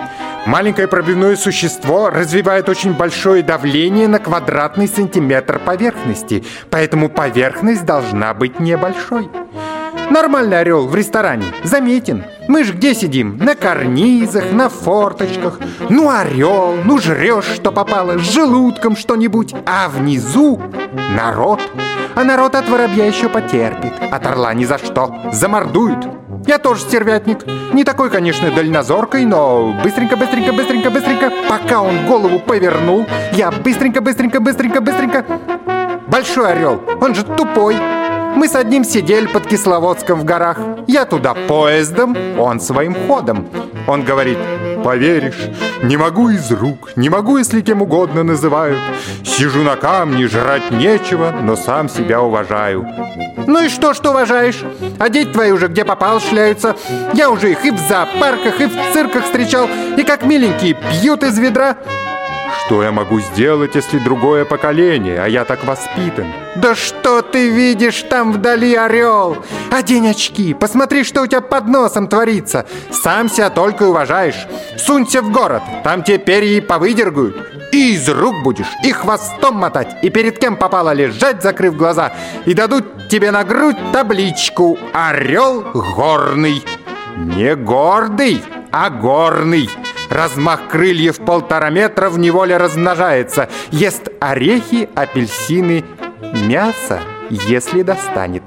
[0.44, 8.60] Маленькое пробивное существо развивает очень большое давление на квадратный сантиметр поверхности, поэтому поверхность должна быть
[8.60, 9.28] небольшой.
[10.10, 12.24] Нормальный орел в ресторане заметен.
[12.48, 13.38] Мы ж где сидим?
[13.38, 15.58] На карнизах, на форточках.
[15.88, 19.54] Ну, орел, ну, жрешь, что попало, с желудком что-нибудь.
[19.66, 20.60] А внизу
[21.16, 21.60] народ.
[22.14, 23.92] А народ от воробья еще потерпит.
[24.10, 25.14] От орла ни за что.
[25.32, 26.06] Замордуют.
[26.46, 27.44] Я тоже стервятник.
[27.72, 34.00] Не такой, конечно, дальнозоркой, но быстренько, быстренько, быстренько, быстренько, пока он голову повернул, я быстренько,
[34.00, 35.24] быстренько, быстренько, быстренько.
[36.06, 37.76] Большой орел, он же тупой.
[38.36, 40.58] Мы с одним сидели под Кисловодском в горах.
[40.86, 43.48] Я туда поездом, он своим ходом.
[43.88, 44.36] Он говорит,
[44.84, 45.48] поверишь,
[45.82, 48.78] не могу из рук, не могу, если кем угодно называют.
[49.24, 52.86] Сижу на камне, жрать нечего, но сам себя уважаю.
[53.46, 54.62] Ну и что, что уважаешь?
[54.98, 56.76] А дети твои уже где попал шляются.
[57.14, 61.38] Я уже их и в зоопарках, и в цирках встречал, и как миленькие пьют из
[61.38, 61.78] ведра.
[62.64, 66.32] Что я могу сделать, если другое поколение, а я так воспитан?
[66.56, 69.44] Да что ты видишь там вдали, орел?
[69.70, 72.66] Одень очки, посмотри, что у тебя под носом творится.
[72.90, 74.46] Сам себя только уважаешь.
[74.78, 77.36] Сунься в город, там тебе перья повыдергают.
[77.72, 82.12] И из рук будешь, и хвостом мотать, и перед кем попало лежать, закрыв глаза,
[82.46, 86.64] и дадут тебе на грудь табличку «Орел горный».
[87.16, 89.70] Не гордый, а горный.
[90.16, 93.50] Размах крыльев полтора метра в неволе размножается.
[93.70, 95.84] Ест орехи, апельсины,
[96.32, 98.42] мясо, если достанет.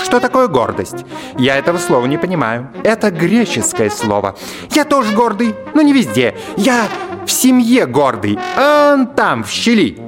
[0.00, 1.04] Что такое гордость?
[1.36, 2.70] Я этого слова не понимаю.
[2.84, 4.36] Это греческое слово.
[4.70, 6.36] Я тоже гордый, но не везде.
[6.56, 6.86] Я
[7.26, 9.98] в семье гордый, он там, в щели.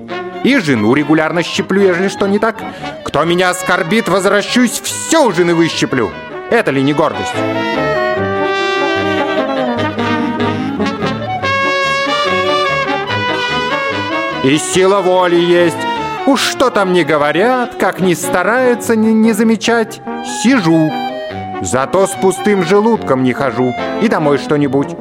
[0.45, 2.63] И жену регулярно щеплю, ежели что не так.
[3.05, 6.13] Кто меня оскорбит, возвращусь, все у жены выщеплю.
[6.53, 7.35] Это ли не гордость?
[14.45, 15.77] И сила воли есть.
[16.27, 20.01] Уж что там не говорят, как не стараются не, не замечать,
[20.43, 20.91] сижу.
[21.63, 23.73] Зато с пустым желудком не хожу.
[24.03, 24.97] И домой что-нибудь.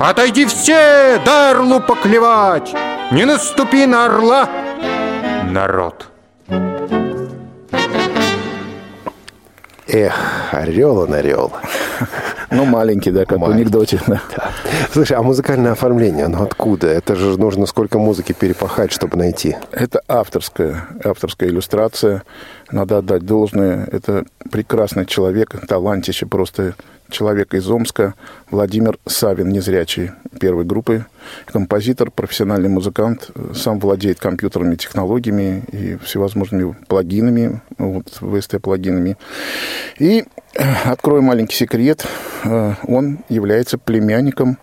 [0.00, 2.74] Отойди все, да орлу поклевать!
[3.10, 4.48] Не наступи на орла,
[5.44, 6.08] народ.
[9.86, 10.14] Эх,
[10.52, 11.52] орел он орел.
[12.50, 13.58] Ну, маленький, да, как маленький.
[13.58, 14.00] в анекдоте.
[14.06, 14.20] Да.
[14.36, 14.50] Да.
[14.92, 16.86] Слушай, а музыкальное оформление, ну откуда?
[16.88, 19.56] Это же нужно сколько музыки перепахать, чтобы найти.
[19.72, 22.22] Это авторская, авторская иллюстрация.
[22.70, 23.86] Надо отдать должное.
[23.90, 26.74] Это прекрасный человек, талантище просто
[27.10, 28.14] человек из Омска,
[28.50, 31.06] Владимир Савин, незрячий первой группы,
[31.46, 39.16] композитор, профессиональный музыкант, сам владеет компьютерными технологиями и всевозможными плагинами, вот, VST-плагинами.
[39.98, 40.24] И
[40.84, 42.06] открою маленький секрет,
[42.44, 44.58] э, он является племянником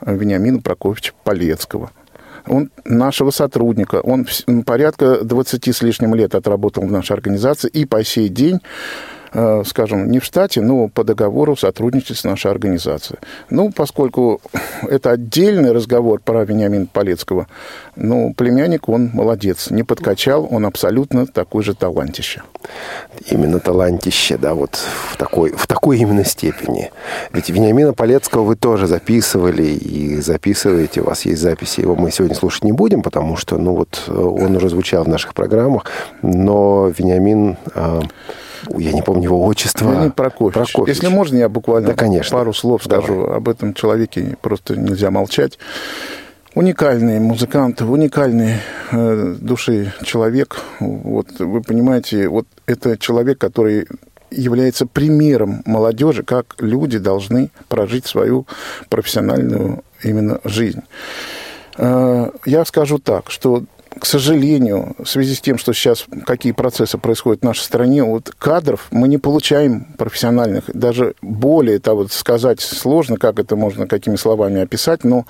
[0.00, 1.90] Вениамина Прокофьевича Полецкого–
[2.46, 3.96] он нашего сотрудника.
[3.96, 4.26] Он
[4.64, 9.17] порядка 20 с лишним лет отработал в нашей организации и по сей день Э,
[9.64, 13.18] скажем, не в штате, но по договору сотрудничать с нашей организацией.
[13.50, 14.40] Ну, поскольку
[14.82, 17.46] это отдельный разговор про Вениамина Полецкого,
[17.96, 22.42] ну, племянник, он молодец, не подкачал, он абсолютно такой же талантище.
[23.30, 24.76] Именно талантище, да, вот
[25.10, 26.90] в такой, в такой именно степени.
[27.32, 32.36] Ведь Вениамина Полецкого вы тоже записывали и записываете, у вас есть записи, его мы сегодня
[32.36, 35.84] слушать не будем, потому что, ну, вот он уже звучал в наших программах,
[36.22, 38.02] но Вениамин а,
[38.76, 39.90] я не помню его отчество.
[39.90, 40.72] Леонид Прокофьевич.
[40.72, 41.02] Прокофьевич.
[41.02, 42.36] Если можно, я буквально да, конечно.
[42.36, 43.36] пару слов скажу Давай.
[43.36, 44.36] об этом человеке.
[44.40, 45.58] Просто нельзя молчать.
[46.54, 48.54] Уникальный музыкант, уникальный
[48.90, 50.62] э, души человек.
[50.80, 53.86] Вот вы понимаете, вот это человек, который
[54.30, 58.46] является примером молодежи, как люди должны прожить свою
[58.88, 60.82] профессиональную именно жизнь.
[61.76, 63.64] Э, я скажу так, что
[63.98, 68.32] к сожалению, в связи с тем, что сейчас какие процессы происходят в нашей стране, вот
[68.38, 70.64] кадров мы не получаем профессиональных.
[70.72, 75.26] Даже более того, сказать сложно, как это можно, какими словами описать, но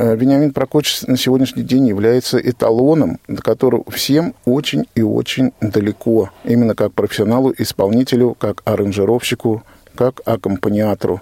[0.00, 6.30] Э, Вениамин Прокоч на сегодняшний день является эталоном, до которого всем очень и очень далеко.
[6.44, 9.64] Именно как профессионалу, исполнителю, как аранжировщику,
[9.96, 11.20] как аккомпаниатору.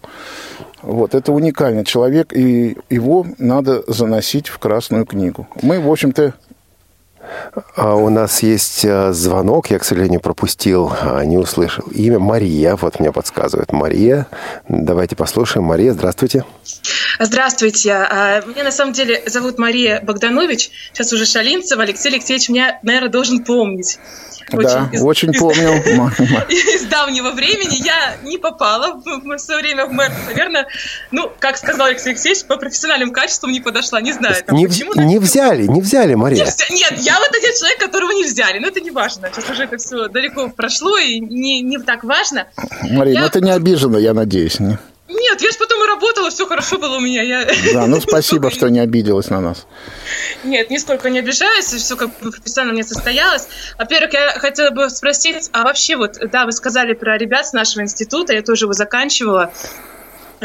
[0.82, 5.48] Вот, это уникальный человек, и его надо заносить в Красную книгу.
[5.62, 6.34] Мы, в общем-то,
[7.76, 11.84] у нас есть э, звонок, я, к сожалению, пропустил, а, не услышал.
[11.92, 14.26] Имя Мария, вот мне подсказывает Мария.
[14.68, 15.64] Давайте послушаем.
[15.64, 16.44] Мария, здравствуйте.
[17.18, 17.92] Здравствуйте.
[17.92, 21.82] А, меня на самом деле зовут Мария Богданович, сейчас уже Шалинцева.
[21.82, 23.98] Алексей Алексеевич меня, наверное, должен помнить.
[24.52, 25.82] Да, очень, очень из, помню.
[26.48, 30.12] Из давнего времени я не попала в свое время в мэр.
[30.26, 30.68] Наверное,
[31.10, 34.00] ну, как сказал Алексей Алексеевич, по профессиональным качествам не подошла.
[34.00, 34.36] Не знаю.
[34.46, 36.44] Там, не, почему, не взяли, не взяли, Мария.
[36.44, 38.60] Не, нет, я вот один человек, которого не взяли.
[38.60, 39.30] Но это не важно.
[39.32, 42.46] Сейчас уже это все далеко прошло и не, не так важно.
[42.82, 43.22] Мария, я...
[43.22, 44.60] ну ты не обижена, я надеюсь.
[44.60, 44.78] Не?
[45.36, 47.20] Нет, я же потом и работала, все хорошо было у меня.
[47.22, 47.46] Я...
[47.74, 49.66] Да, ну спасибо, что не обиделась на нас.
[50.44, 53.46] Нет, нисколько не обижаюсь, все как бы профессионально мне состоялось.
[53.78, 57.82] Во-первых, я хотела бы спросить, а вообще вот, да, вы сказали про ребят с нашего
[57.82, 59.52] института, я тоже его заканчивала.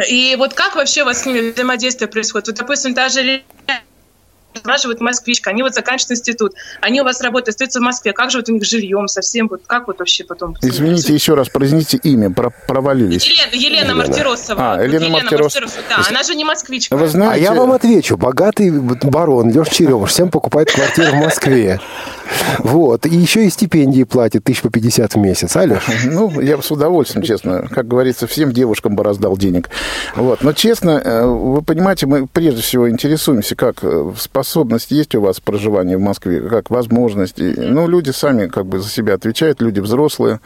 [0.10, 2.48] И вот как вообще у вас с ними взаимодействие происходит?
[2.48, 3.44] Вот, допустим, та же
[4.56, 8.40] спрашивают москвичка, они вот заканчивают институт, они у вас работают, остаются в Москве, как же
[8.40, 10.56] вот у них жильем совсем, вот как вот вообще потом?
[10.62, 13.26] Извините, еще раз произнесите имя, про провалились.
[13.26, 13.96] Елена, Елена, Елена.
[13.96, 14.74] Мартиросова.
[14.74, 15.62] А, Елена, Елена Мартиросова.
[15.62, 15.84] Мартиросова.
[15.90, 16.96] Да, она же не москвичка.
[16.96, 17.36] Вы знаете...
[17.36, 21.80] А я вам отвечу, богатый барон Леш Черемуш всем покупает квартиру в Москве.
[22.60, 23.06] Вот.
[23.06, 25.56] И еще и стипендии платит тысяч по 50 в месяц.
[25.56, 25.84] А, Леш?
[26.06, 27.68] Ну, я бы с удовольствием, честно.
[27.70, 29.70] Как говорится, всем девушкам бы раздал денег.
[30.16, 30.42] Вот.
[30.42, 34.12] Но, честно, э, вы понимаете, мы прежде всего интересуемся, как э,
[34.44, 37.54] способность есть у вас проживания в Москве, как возможности.
[37.58, 40.40] Ну, люди сами как бы за себя отвечают, люди взрослые.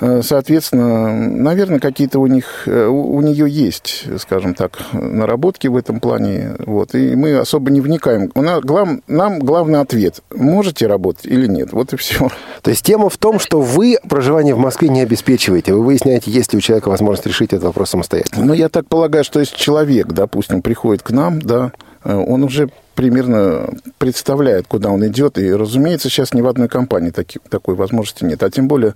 [0.00, 6.00] Э, соответственно, наверное, какие-то у них, э, у нее есть, скажем так, наработки в этом
[6.00, 6.56] плане.
[6.58, 8.30] Вот, и мы особо не вникаем.
[8.34, 11.72] У нас, глав, нам главный ответ, можете работать или нет.
[11.72, 12.30] Вот и все.
[12.62, 15.74] То есть тема в том, что вы проживание в Москве не обеспечиваете.
[15.74, 18.46] Вы выясняете, есть ли у человека возможность решить этот вопрос самостоятельно.
[18.46, 21.72] Ну, я так полагаю, что если человек, допустим, приходит к нам, да,
[22.04, 25.38] он уже примерно представляет, куда он идет.
[25.38, 28.42] И, разумеется, сейчас ни в одной компании таки, такой возможности нет.
[28.42, 28.94] А тем более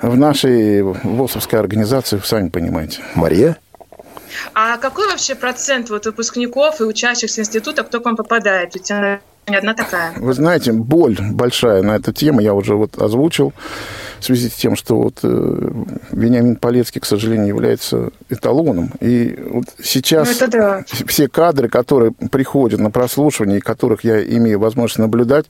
[0.00, 3.02] в нашей ВОСовской организации, вы сами понимаете.
[3.14, 3.56] Мария?
[4.54, 8.74] А какой вообще процент вот выпускников и учащихся института, кто к вам попадает?
[8.74, 9.20] Ведь она
[9.50, 10.12] не одна такая.
[10.16, 13.52] Вы знаете, боль большая на эту тему я уже вот озвучил
[14.20, 15.70] в связи с тем, что вот э,
[16.12, 18.92] Вениамин Полецкий, к сожалению, является эталоном.
[19.00, 20.84] И вот сейчас ну, да.
[21.06, 25.46] все кадры, которые приходят на прослушивание, которых я имею возможность наблюдать,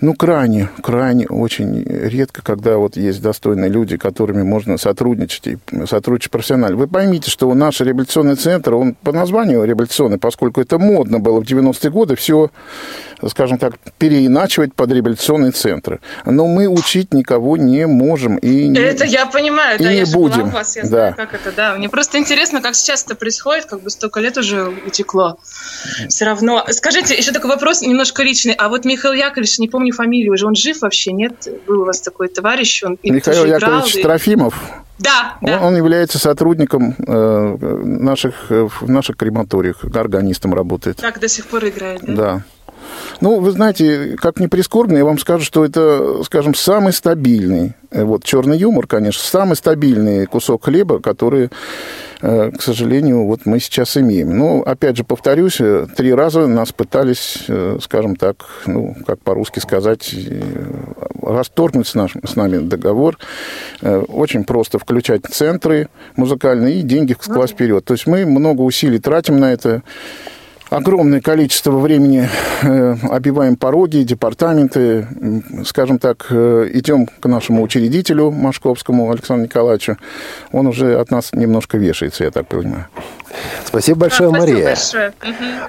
[0.00, 6.30] ну, крайне, крайне, очень редко, когда вот есть достойные люди, которыми можно сотрудничать и сотрудничать
[6.30, 6.76] профессионально.
[6.76, 11.44] Вы поймите, что наш реабилитационный центр, он по названию реабилитационный, поскольку это модно было в
[11.44, 12.50] 90-е годы, все,
[13.28, 16.00] скажем так, переиначивать под реабилитационные центры.
[16.24, 20.06] Но мы учить никого не можем и не Это я понимаю, и да, не я
[20.06, 20.48] будем.
[20.48, 20.88] у вас, я да.
[20.88, 21.74] знаю, как это, да.
[21.74, 25.38] Мне просто интересно, как сейчас это происходит, как бы столько лет уже утекло.
[26.08, 26.64] Все равно.
[26.70, 28.54] Скажите, еще такой вопрос немножко личный.
[28.54, 31.48] А вот Михаил Яковлевич, не помню фамилию уже, он жив вообще, нет?
[31.66, 34.02] Был у вас такой товарищ, он Михаил Яковлевич и...
[34.02, 34.54] Трофимов.
[34.98, 35.58] Да, да.
[35.58, 40.98] Он, он является сотрудником э, наших, э, в наших крематориях, органистом работает.
[40.98, 42.14] Так, до сих пор играет, да?
[42.14, 42.42] Да.
[43.20, 48.04] Ну, вы знаете, как ни прискорбно, я вам скажу, что это, скажем, самый стабильный, э,
[48.04, 51.50] вот черный юмор, конечно, самый стабильный кусок хлеба, который
[52.26, 54.38] Э, к сожалению, вот мы сейчас имеем.
[54.38, 57.38] Но, опять же, повторюсь, э, три раза нас пытались,
[57.82, 60.14] скажем так, ну, как по-русски сказать,
[61.20, 63.18] расторгнуть с, наш, с нами договор.
[63.82, 67.84] Очень просто включать центры музыкальные и деньги класть вперед.
[67.84, 69.82] То есть мы много усилий тратим на это
[70.70, 72.28] огромное количество времени
[72.62, 75.06] э, обиваем пороги, департаменты,
[75.64, 79.96] скажем так, э, идем к нашему учредителю Машковскому Александру Николаевичу.
[80.52, 82.86] Он уже от нас немножко вешается, я так понимаю.
[83.64, 84.68] Спасибо большое, да, спасибо Мария.
[84.68, 85.12] Большое.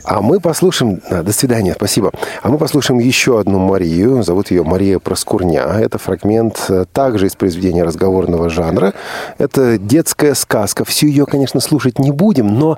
[0.04, 1.02] А мы послушаем...
[1.10, 2.12] До свидания, спасибо.
[2.41, 4.24] А мы послушаем еще одну Марию.
[4.24, 5.64] Зовут ее Мария Проскурня.
[5.64, 8.93] Это фрагмент э, также из произведения разговорного жанра.
[9.38, 10.86] Это детская сказка.
[10.86, 12.78] Всю ее, конечно, слушать не будем, но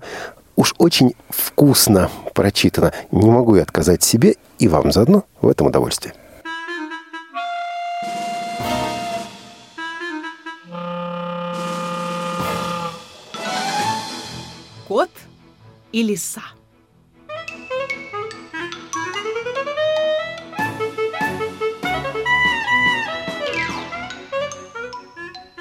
[0.58, 2.92] уж очень вкусно прочитано.
[3.12, 6.12] Не могу я отказать себе и вам заодно в этом удовольствии.
[14.88, 15.12] Кот
[15.92, 16.42] и лиса.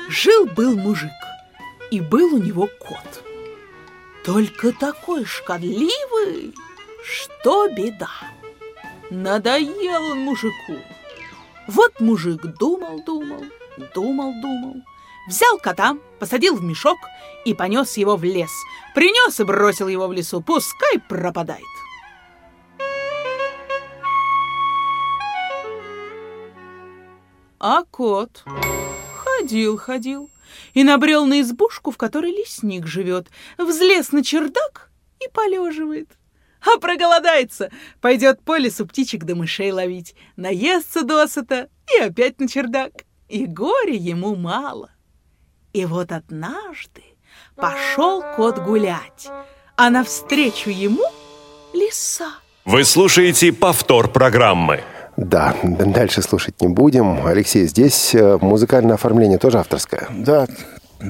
[0.08, 1.10] Жил-был мужик,
[1.90, 3.22] и был у него кот–
[4.26, 6.52] только такой шкодливый,
[7.04, 8.10] что беда.
[9.08, 10.74] Надоел он мужику.
[11.68, 13.44] Вот мужик думал-думал,
[13.94, 14.82] думал-думал,
[15.28, 16.98] взял кота, посадил в мешок
[17.44, 18.50] и понес его в лес.
[18.96, 21.62] Принес и бросил его в лесу, пускай пропадает.
[27.60, 28.42] А кот
[29.14, 30.30] ходил-ходил
[30.74, 33.28] и набрел на избушку, в которой лесник живет,
[33.58, 34.90] взлез на чердак
[35.20, 36.08] и полеживает.
[36.62, 37.70] А проголодается,
[38.00, 42.92] пойдет по лесу птичек да мышей ловить, наестся досыта и опять на чердак.
[43.28, 44.90] И горе ему мало.
[45.72, 47.02] И вот однажды
[47.54, 49.28] пошел кот гулять,
[49.76, 51.04] а навстречу ему
[51.74, 52.30] лиса.
[52.64, 54.82] Вы слушаете повтор программы.
[55.16, 57.26] Да, дальше слушать не будем.
[57.26, 60.08] Алексей, здесь э, музыкальное оформление тоже авторское?
[60.10, 60.46] Да,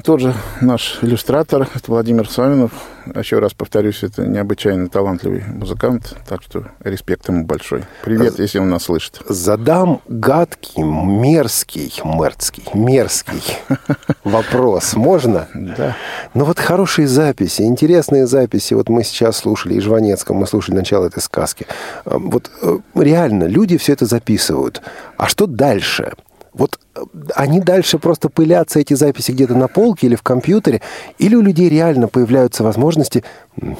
[0.03, 2.71] тот же наш иллюстратор, это Владимир Савинов.
[3.15, 7.83] Еще раз повторюсь, это необычайно талантливый музыкант, так что респект ему большой.
[8.03, 9.21] Привет, если он нас слышит.
[9.29, 13.41] Задам гадкий, мерзкий, мерзкий, мерзкий
[14.23, 14.93] вопрос.
[14.95, 15.47] Можно?
[15.53, 15.95] Да.
[16.33, 18.73] Ну вот хорошие записи, интересные записи.
[18.73, 21.65] Вот мы сейчас слушали и Жванецкого, мы слушали начало этой сказки.
[22.03, 24.81] А, вот э, реально, люди все это записывают.
[25.17, 26.13] А что дальше?
[26.57, 27.01] Вот э,
[27.35, 30.81] они дальше просто пылятся, эти записи где-то на полке или в компьютере,
[31.19, 33.23] или у людей реально появляются возможности,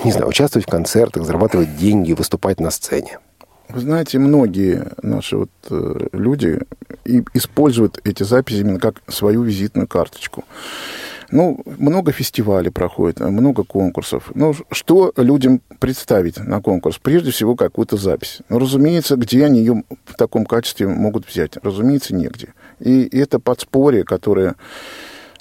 [0.04, 3.20] не знаю, участвовать в концертах, зарабатывать деньги, выступать на сцене.
[3.70, 6.60] Вы знаете, многие наши вот э, люди
[7.34, 10.46] используют эти записи именно как свою визитную карточку.
[11.30, 14.32] Ну, много фестивалей проходит, много конкурсов.
[14.34, 17.00] Ну, что людям представить на конкурс?
[17.02, 18.40] Прежде всего, какую-то запись.
[18.48, 21.58] Ну, разумеется, где они ее в таком качестве могут взять?
[21.62, 22.54] Разумеется, негде.
[22.80, 24.56] И это подспорье, которое,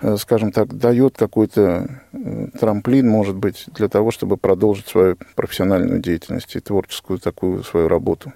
[0.01, 6.01] э, скажем так, дает какой-то э, трамплин, может быть, для того, чтобы продолжить свою профессиональную
[6.01, 8.33] деятельность и творческую такую свою работу.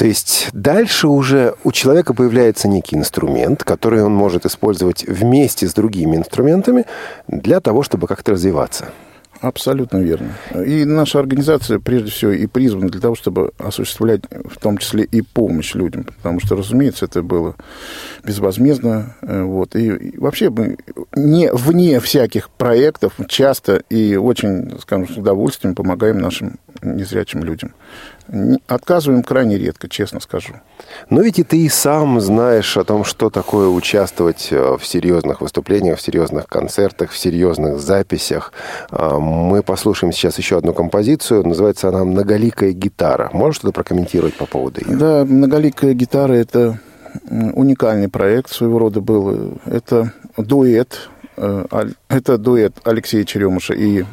[0.00, 5.74] То есть дальше уже у человека появляется некий инструмент, который он может использовать вместе с
[5.74, 6.86] другими инструментами
[7.28, 8.92] для того, чтобы как-то развиваться.
[9.40, 10.34] Абсолютно верно.
[10.66, 15.22] И наша организация, прежде всего, и призвана для того, чтобы осуществлять в том числе и
[15.22, 17.56] помощь людям, потому что, разумеется, это было
[18.22, 19.16] безвозмездно.
[19.22, 19.76] Э, вот.
[19.76, 20.76] И, вообще мы
[21.16, 27.72] не, вне всяких проектов часто и очень, скажем, с удовольствием помогаем нашим незрячим людям.
[28.68, 30.54] Отказываем крайне редко, честно скажу.
[31.08, 35.40] Но ведь и ты и сам знаешь о том, что такое участвовать э, в серьезных
[35.40, 38.52] выступлениях, в серьезных концертах, в серьезных записях.
[38.90, 41.46] А, мы послушаем сейчас еще одну композицию.
[41.46, 43.30] Называется она «Многоликая гитара».
[43.32, 44.96] Можешь что-то прокомментировать по поводу ее?
[44.96, 46.78] Да, «Многоликая гитара»— это
[47.30, 49.58] уникальный проект своего рода был.
[49.66, 51.08] Это дуэт.
[51.36, 51.64] Э,
[52.08, 54.04] это дуэт Алексея Черемуша и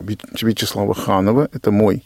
[0.00, 1.48] Вячеслава Ханова.
[1.52, 2.04] Это мой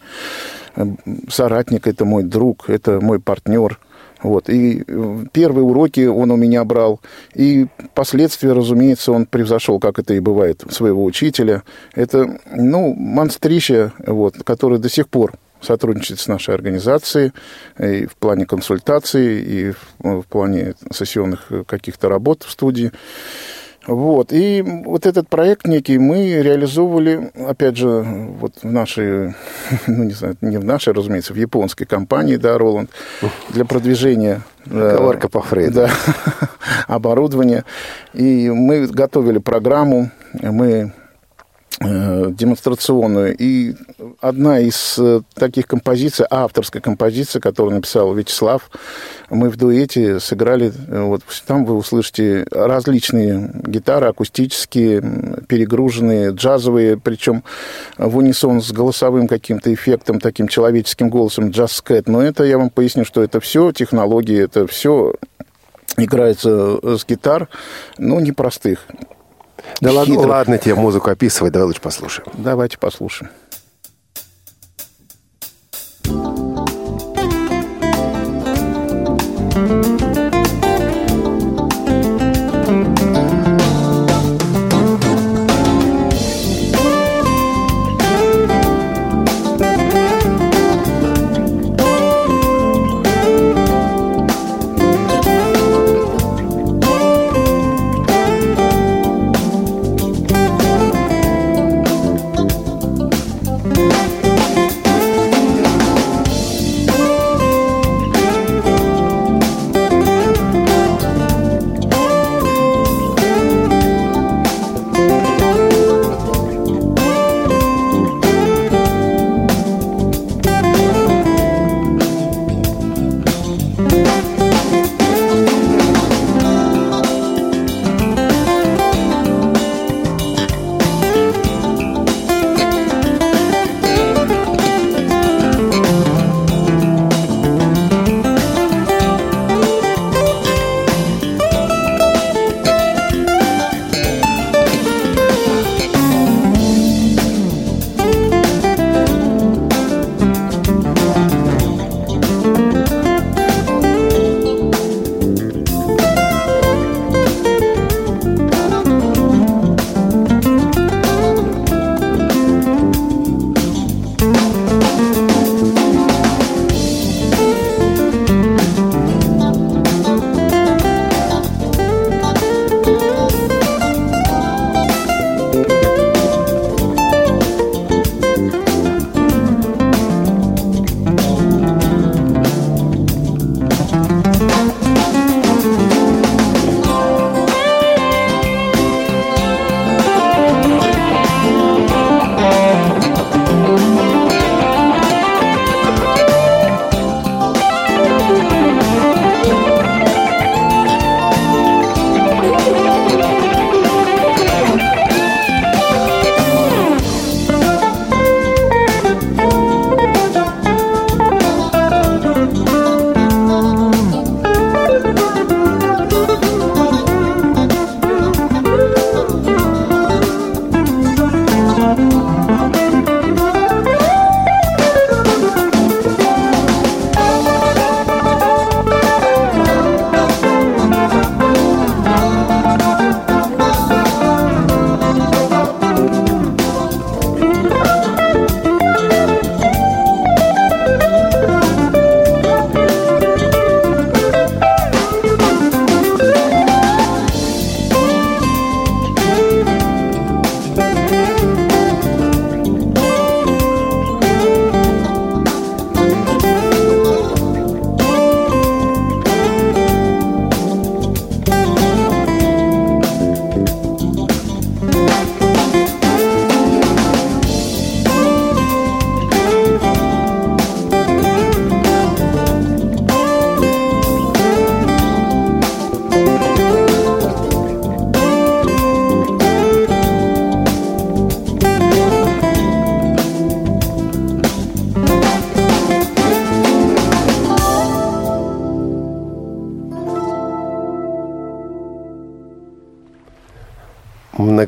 [1.28, 3.78] соратник, это мой друг, это мой партнер.
[4.22, 4.48] Вот.
[4.48, 7.00] И э, первые уроки он у меня брал.
[7.34, 11.64] И последствия, разумеется, он превзошел, как это и бывает, своего учителя.
[11.94, 17.32] Это, ну, монстрище, вот, который до сих пор сотрудничает с нашей организацией
[17.78, 22.92] и в плане консультаций, и в плане сессионных каких-то работ в студии.
[23.86, 24.32] Вот.
[24.32, 28.02] И вот этот проект некий мы реализовывали, опять же,
[28.40, 29.34] вот в нашей,
[29.86, 32.90] ну, не знаю, не в нашей, разумеется, в японской компании, да, Роланд,
[33.50, 34.42] для продвижения...
[34.64, 35.74] Коварка по Фрейду.
[35.74, 35.90] Да,
[36.86, 37.64] оборудования.
[38.14, 40.10] И мы готовили программу,
[40.40, 41.01] мы Э,
[41.82, 43.36] демонстрационную.
[43.36, 43.74] И
[44.20, 48.70] одна из э, таких композиций, авторская композиция, которую написал Вячеслав,
[49.30, 55.02] мы в дуэте сыграли, э, вот там вы услышите различные гитары, акустические,
[55.48, 57.42] перегруженные, джазовые, причем
[57.98, 62.08] в унисон с голосовым каким-то эффектом, таким человеческим голосом, джаз-скэт.
[62.08, 65.14] Но это, я вам поясню, что это все технологии, это все
[65.96, 67.48] играется с гитар,
[67.98, 68.86] но непростых.
[69.80, 72.28] Да ладно, ладно тебе музыку описывать, давай лучше послушаем.
[72.34, 73.30] Давайте послушаем.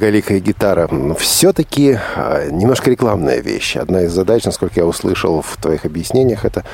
[0.05, 0.89] Многоликая гитара.
[1.19, 3.77] Все-таки а, немножко рекламная вещь.
[3.77, 6.65] Одна из задач, насколько я услышал в твоих объяснениях, это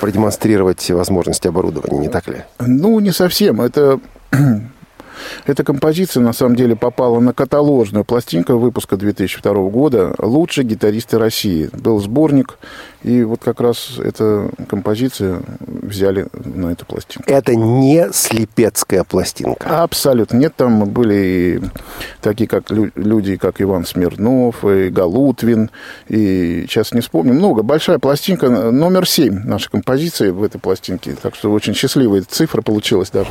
[0.00, 2.42] продемонстрировать возможности оборудования, не так ли?
[2.58, 3.60] Ну, не совсем.
[3.60, 4.00] Это
[5.46, 11.70] эта композиция, на самом деле, попала на каталожную пластинку выпуска 2002 года «Лучшие гитаристы России».
[11.72, 12.58] Был сборник,
[13.02, 17.30] и вот как раз эта композиция взяли на эту пластинку.
[17.30, 19.82] Это не слепецкая пластинка?
[19.82, 20.36] Абсолютно.
[20.38, 21.62] Нет, там были
[22.20, 25.70] такие как люди, как Иван Смирнов, и Галутвин,
[26.08, 27.34] и сейчас не вспомню.
[27.34, 27.62] Много.
[27.62, 31.14] Большая пластинка, номер семь нашей композиции в этой пластинке.
[31.20, 33.30] Так что очень счастливая цифра получилась даже.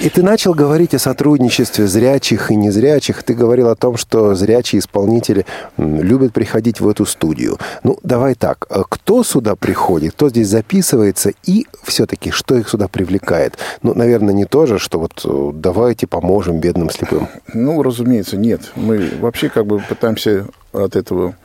[0.00, 3.22] И ты начал говорить о сотрудничестве зрячих и незрячих.
[3.22, 5.46] Ты говорил о том, что зрячие исполнители
[5.78, 7.58] любят приходить в эту студию.
[7.82, 8.66] Ну, давай так.
[8.88, 13.56] Кто кто сюда приходит, кто здесь записывается, и все-таки что их сюда привлекает.
[13.82, 17.28] Ну, наверное, не то же, что вот э, давайте поможем бедным слепым.
[17.52, 18.72] Ну, разумеется, нет.
[18.74, 21.36] Мы вообще как бы пытаемся от этого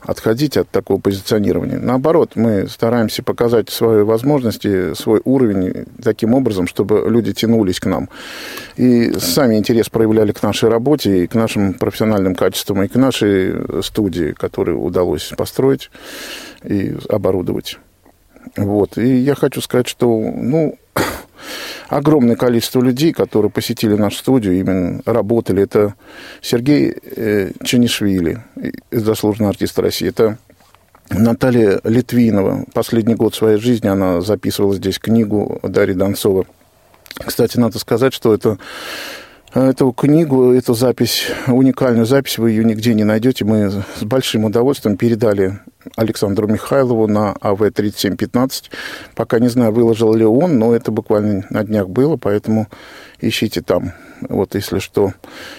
[0.00, 1.78] отходить, от такого позиционирования.
[1.78, 8.08] Наоборот, мы стараемся показать свои возможности, свой уровень таким образом, чтобы люди тянулись к нам.
[8.76, 13.82] И сами интерес проявляли к нашей работе, и к нашим профессиональным качествам, и к нашей
[13.82, 15.90] студии, которую удалось построить
[16.64, 17.78] и оборудовать.
[18.56, 18.96] Вот.
[18.98, 20.78] И я хочу сказать, что, ну,
[21.88, 25.62] огромное количество людей, которые посетили нашу студию, именно работали.
[25.62, 25.94] Это
[26.40, 28.42] Сергей э, Чанишвили,
[28.90, 30.08] заслуженный артист России.
[30.08, 30.38] Это
[31.10, 32.64] Наталья Литвинова.
[32.72, 36.46] Последний год своей жизни она записывала здесь книгу Дарьи Донцова.
[37.24, 38.58] Кстати, надо сказать, что это
[39.54, 43.44] эту книгу, эту запись, уникальную запись, вы ее нигде не найдете.
[43.44, 45.60] Мы с большим удовольствием передали
[45.94, 48.64] Александру Михайлову на АВ-3715.
[49.14, 52.68] Пока не знаю, выложил ли он, но это буквально на днях было, поэтому
[53.20, 53.92] ищите там.
[54.20, 55.12] Вот, если что.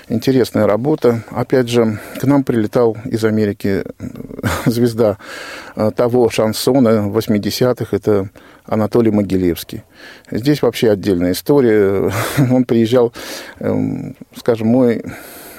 [0.09, 1.23] Интересная работа.
[1.29, 3.83] Опять же, к нам прилетал из Америки
[4.65, 5.17] звезда
[5.75, 7.95] э, того шансона 80-х.
[7.95, 8.29] Это
[8.65, 9.83] Анатолий Могилевский.
[10.31, 12.11] Здесь вообще отдельная история.
[12.51, 13.13] Он приезжал,
[13.59, 15.03] эм, скажем, мой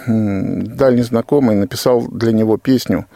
[0.07, 3.07] дальний знакомый написал для него песню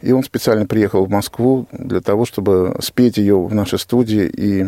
[0.00, 4.24] и он специально приехал в Москву для того, чтобы спеть ее в нашей студии.
[4.24, 4.66] И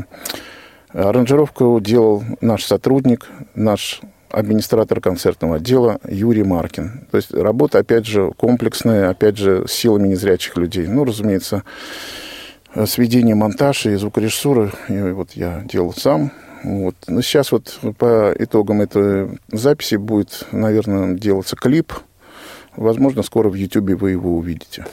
[0.93, 4.01] аранжировку делал наш сотрудник, наш
[4.31, 7.07] администратор концертного отдела Юрий Маркин.
[7.11, 10.87] То есть работа, опять же, комплексная, опять же, с силами незрячих людей.
[10.87, 11.65] Ну, разумеется,
[12.87, 16.33] сведение, монтаж и звукорежиссура и вот я делал сам.
[16.63, 16.95] Вот.
[17.09, 21.93] Но сейчас вот по итогам этой записи будет, наверное, делаться клип.
[22.77, 24.87] Возможно, скоро в YouTube вы его увидите.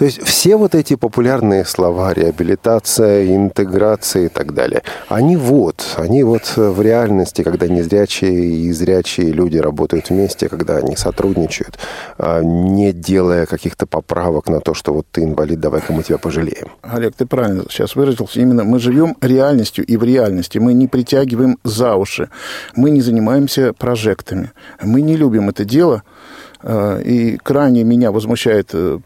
[0.00, 6.22] То есть все вот эти популярные слова, реабилитация, интеграция и так далее, они вот, они
[6.22, 11.78] вот в реальности, когда незрячие и зрячие люди работают вместе, когда они сотрудничают,
[12.16, 16.68] а, не делая каких-то поправок на то, что вот ты инвалид, давай-ка мы тебя пожалеем.
[16.80, 18.40] Олег, ты правильно сейчас выразился.
[18.40, 20.56] Именно мы живем реальностью и в реальности.
[20.56, 22.30] Мы не притягиваем за уши.
[22.74, 24.52] Мы не занимаемся прожектами.
[24.82, 28.98] Мы не любим это дело, Э, и крайне меня возмущает, э,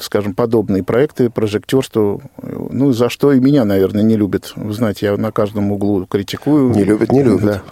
[0.00, 4.52] скажем, подобные проекты, прожектерство, ну, за что и меня, наверное, не любят.
[4.56, 6.70] Вы знаете, я на каждом углу критикую.
[6.70, 7.62] Не любят, не любят.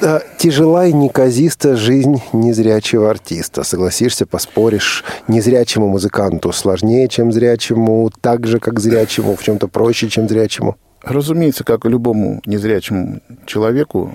[0.00, 0.22] Да.
[0.38, 3.62] Тяжела и неказиста жизнь незрячего артиста.
[3.62, 5.04] Согласишься, поспоришь.
[5.28, 10.76] Незрячему музыканту сложнее, чем зрячему, так же, как зрячему, в чем-то проще, чем зрячему.
[11.02, 14.14] Разумеется, как и любому незрячему человеку,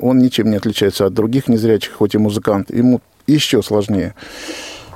[0.00, 2.70] он ничем не отличается от других незрячих, хоть и музыкант.
[2.70, 4.14] Ему еще сложнее.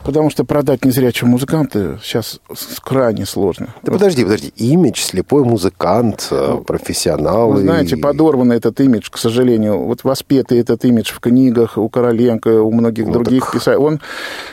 [0.04, 2.40] Потому что продать незрячего музыканта сейчас
[2.82, 3.68] крайне сложно.
[3.82, 3.98] Да вот.
[3.98, 4.52] подожди, подожди.
[4.56, 7.52] Имидж, слепой музыкант, э, ну, профессионал.
[7.52, 9.78] Вы знаете, подорван этот имидж, к сожалению.
[9.78, 13.54] Вот воспетый этот имидж в книгах у Короленко, у многих ну, других так...
[13.54, 13.84] писателей.
[13.84, 14.00] Он,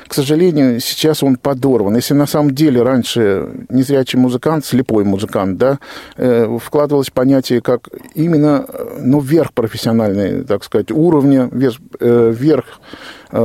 [0.08, 1.96] к сожалению, сейчас он подорван.
[1.96, 5.80] Если на самом деле раньше незрячий музыкант, слепой музыкант, да,
[6.16, 12.34] э, вкладывалось понятие как именно, э, ну, верх профессиональный, так сказать, уровня, верх Э,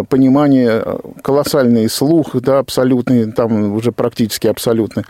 [0.08, 5.04] понимание, э, колоссальный слух, да, абсолютный, там уже практически абсолютный.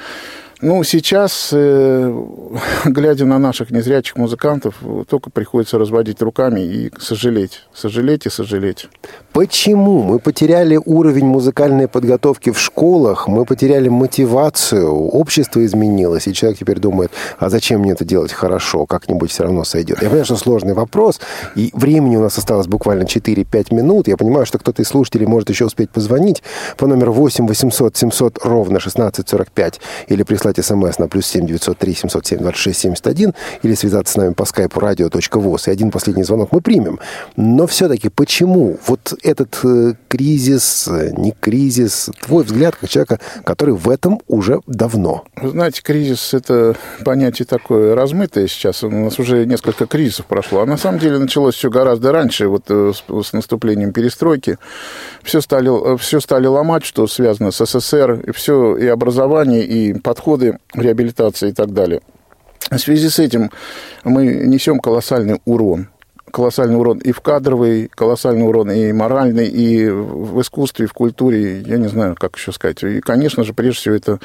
[0.62, 2.24] Ну, сейчас, э,
[2.86, 4.76] глядя на наших незрячих музыкантов,
[5.06, 8.88] только приходится разводить руками и сожалеть, сожалеть и сожалеть.
[9.32, 10.02] Почему?
[10.02, 16.78] Мы потеряли уровень музыкальной подготовки в школах, мы потеряли мотивацию, общество изменилось, и человек теперь
[16.78, 19.98] думает, а зачем мне это делать хорошо, как-нибудь все равно сойдет.
[20.00, 21.20] Я понимаю, что сложный вопрос,
[21.54, 24.08] и времени у нас осталось буквально 4-5 минут.
[24.08, 26.42] Я понимаю, что кто-то из слушателей может еще успеть позвонить
[26.78, 31.94] по номеру 8 800 700 ровно 1645 или прислать прислать смс на плюс 7 903
[31.94, 35.68] 707 26 71 или связаться с нами по скайпу radio.voz.
[35.68, 36.98] И один последний звонок мы примем.
[37.36, 43.74] Но все-таки почему вот этот э, кризис, э, не кризис, твой взгляд как человека, который
[43.74, 45.24] в этом уже давно?
[45.42, 48.84] Знаете, кризис– это понятие такое размытое сейчас.
[48.84, 50.60] У нас уже несколько кризисов прошло.
[50.60, 54.58] А на самом деле началось все гораздо раньше, вот э, с, с наступлением перестройки.
[55.22, 59.92] Все стали, э, все стали ломать, что связано с СССР, и все, и образование, и
[60.36, 62.00] подходы реабилитации и так далее.
[62.70, 63.50] В связи с этим
[64.04, 65.88] мы несем колоссальный урон
[66.32, 71.60] колоссальный урон и в кадровый, колоссальный урон и моральный, и в искусстве, и в культуре,
[71.60, 72.82] я не знаю, как еще сказать.
[72.82, 74.20] И, конечно же, прежде всего, это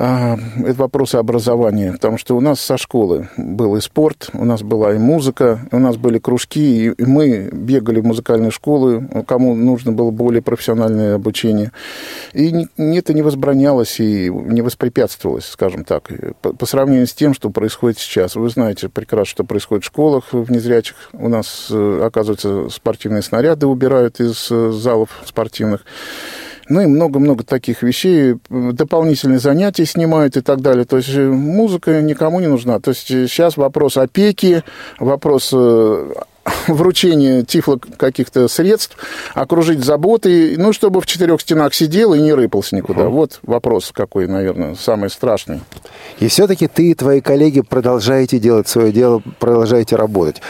[0.00, 4.94] это вопросы образования, потому что у нас со школы был и спорт, у нас была
[4.94, 10.10] и музыка, у нас были кружки, и мы бегали в музыкальные школы, кому нужно было
[10.10, 11.72] более профессиональное обучение.
[12.32, 17.98] И это не возбранялось и не воспрепятствовалось, скажем так, по, сравнению с тем, что происходит
[17.98, 18.36] сейчас.
[18.36, 20.96] Вы знаете прекрасно, что происходит в школах в незрячих.
[21.12, 25.84] У нас, э, оказывается, спортивные снаряды убирают из э, залов спортивных
[26.70, 30.84] ну и много-много таких вещей, дополнительные занятия снимают и так далее.
[30.84, 32.78] То есть э, музыка никому не нужна.
[32.78, 34.62] То есть сейчас вопрос опеки,
[35.00, 36.12] вопрос э,
[36.68, 38.96] вручение тифло каких-то средств,
[39.34, 43.06] окружить заботой, ну, чтобы в четырех стенах сидел и не рыпался никуда.
[43.06, 43.14] Угу.
[43.14, 45.60] Вот вопрос какой, наверное, самый страшный.
[46.18, 50.40] И все-таки ты и твои коллеги продолжаете делать свое дело, продолжаете работать.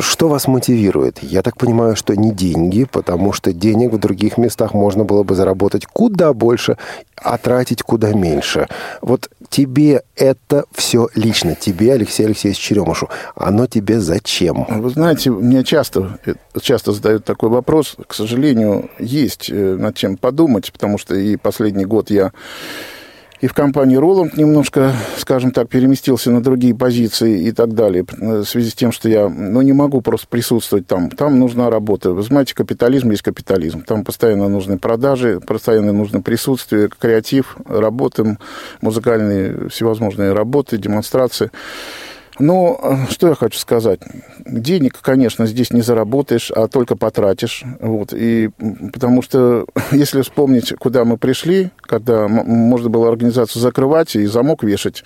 [0.00, 1.22] Что вас мотивирует?
[1.22, 5.34] Я так понимаю, что не деньги, потому что денег в других местах можно было бы
[5.34, 6.76] заработать куда больше,
[7.16, 8.68] а тратить куда меньше.
[9.00, 14.66] Вот тебе это все лично, тебе, Алексей Алексеевич Черемушу, оно тебе зачем?
[14.68, 16.18] Вы знаете, мне часто,
[16.60, 17.96] часто задают такой вопрос.
[18.06, 22.32] К сожалению, есть э, над чем подумать, потому что и последний год я
[23.42, 28.44] и в компании Роланд немножко, скажем так, переместился на другие позиции и так далее, в
[28.44, 31.10] связи с тем, что я ну, не могу просто присутствовать там.
[31.10, 32.12] Там нужна работа.
[32.12, 33.82] Вы знаете, капитализм есть капитализм.
[33.82, 38.38] Там постоянно нужны продажи, постоянно нужно присутствие, креатив, работы,
[38.80, 41.50] музыкальные всевозможные работы, демонстрации.
[42.42, 42.76] Ну,
[43.08, 44.00] что я хочу сказать.
[44.44, 47.62] Денег, конечно, здесь не заработаешь, а только потратишь.
[47.78, 48.12] Вот.
[48.12, 48.50] И
[48.92, 55.04] потому что, если вспомнить, куда мы пришли, когда можно было организацию закрывать и замок вешать,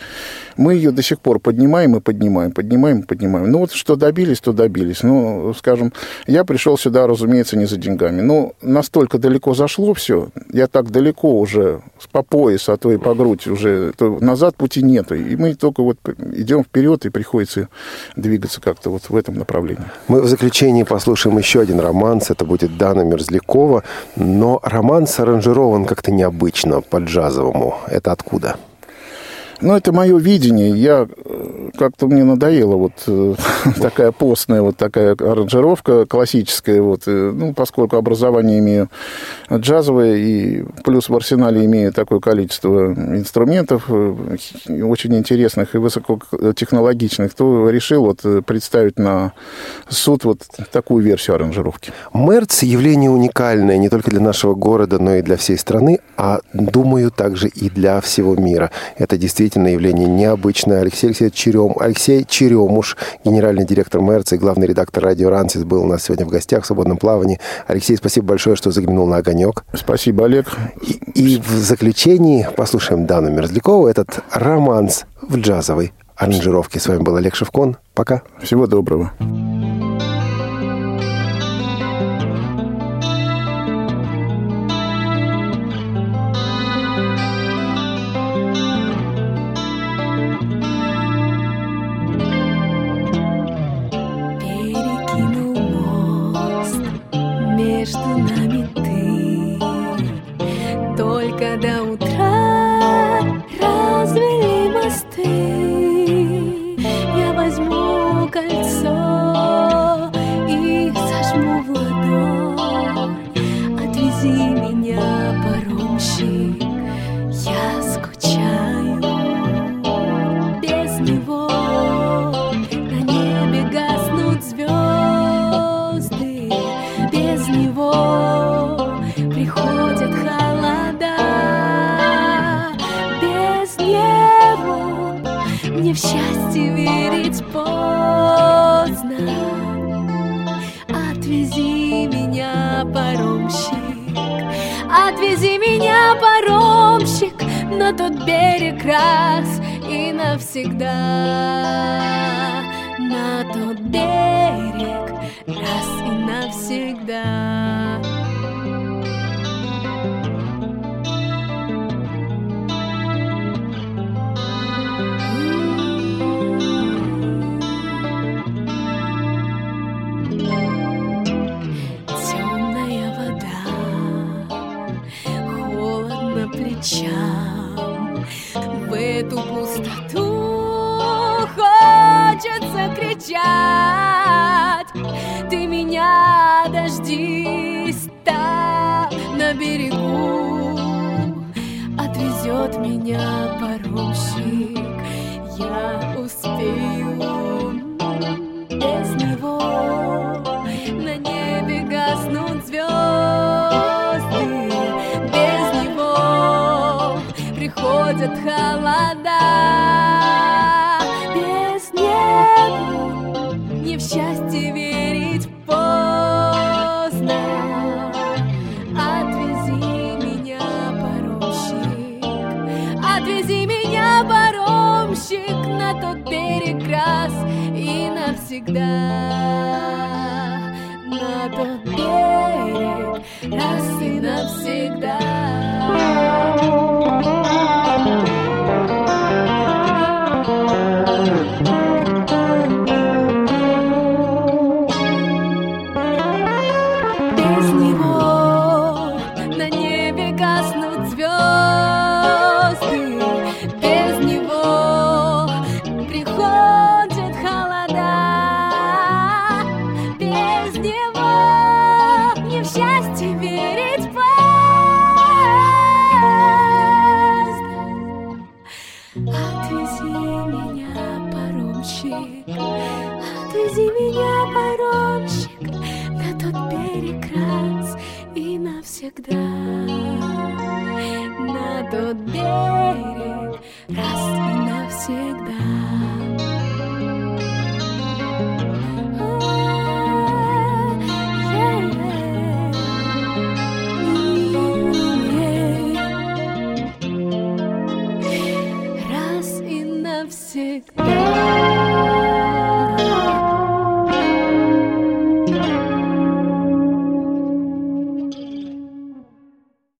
[0.57, 3.51] мы ее до сих пор поднимаем и поднимаем, поднимаем и поднимаем.
[3.51, 5.03] Ну, вот что добились, то добились.
[5.03, 5.93] Ну, скажем,
[6.26, 8.22] я пришел сюда, разумеется, не за деньгами.
[8.22, 11.82] Но настолько далеко зашло все, я так далеко уже
[12.12, 15.14] по пояс, а то и по грудь уже, то назад пути нету.
[15.14, 15.99] И мы только вот
[16.34, 17.68] идем вперед и приходится
[18.14, 19.85] двигаться как-то вот в этом направлении.
[20.07, 22.31] Мы в заключении послушаем еще один романс.
[22.31, 23.83] Это будет Дана Мерзлякова.
[24.14, 27.74] Но романс аранжирован как-то необычно, по-джазовому.
[27.89, 28.57] Это откуда?
[29.61, 30.71] Ну, это мое видение.
[30.71, 33.35] Я э, как-то мне надоело вот э,
[33.81, 36.83] такая постная вот такая аранжировка классическая.
[36.83, 38.91] Вот, э, ну, поскольку образование имею
[39.51, 48.05] джазовое и плюс в арсенале имею такое количество инструментов очень интересных и высокотехнологичных, то решил
[48.05, 49.33] вот представить на
[49.89, 51.93] суд вот такую версию аранжировки.
[52.13, 57.11] Мерц– явление уникальное не только для нашего города, но и для всей страны, а, думаю,
[57.11, 58.71] также и для всего мира.
[58.97, 60.80] Это действительно действительно явление необычное.
[60.80, 65.86] Алексей Алексеевич Черем, Алексей Черемуш, генеральный директор МЭРЦ и главный редактор радио «Рансис» был у
[65.86, 67.38] нас сегодня в гостях в свободном плавании.
[67.68, 69.64] Алексей, спасибо большое, что заглянул на огонек.
[69.72, 70.47] Спасибо, Олег.
[70.82, 76.80] И, и в заключении послушаем Дану Мерзлякова этот романс в джазовой аранжировке.
[76.80, 77.76] С вами был Олег Шевкон.
[77.94, 78.22] Пока.
[78.42, 79.12] Всего доброго.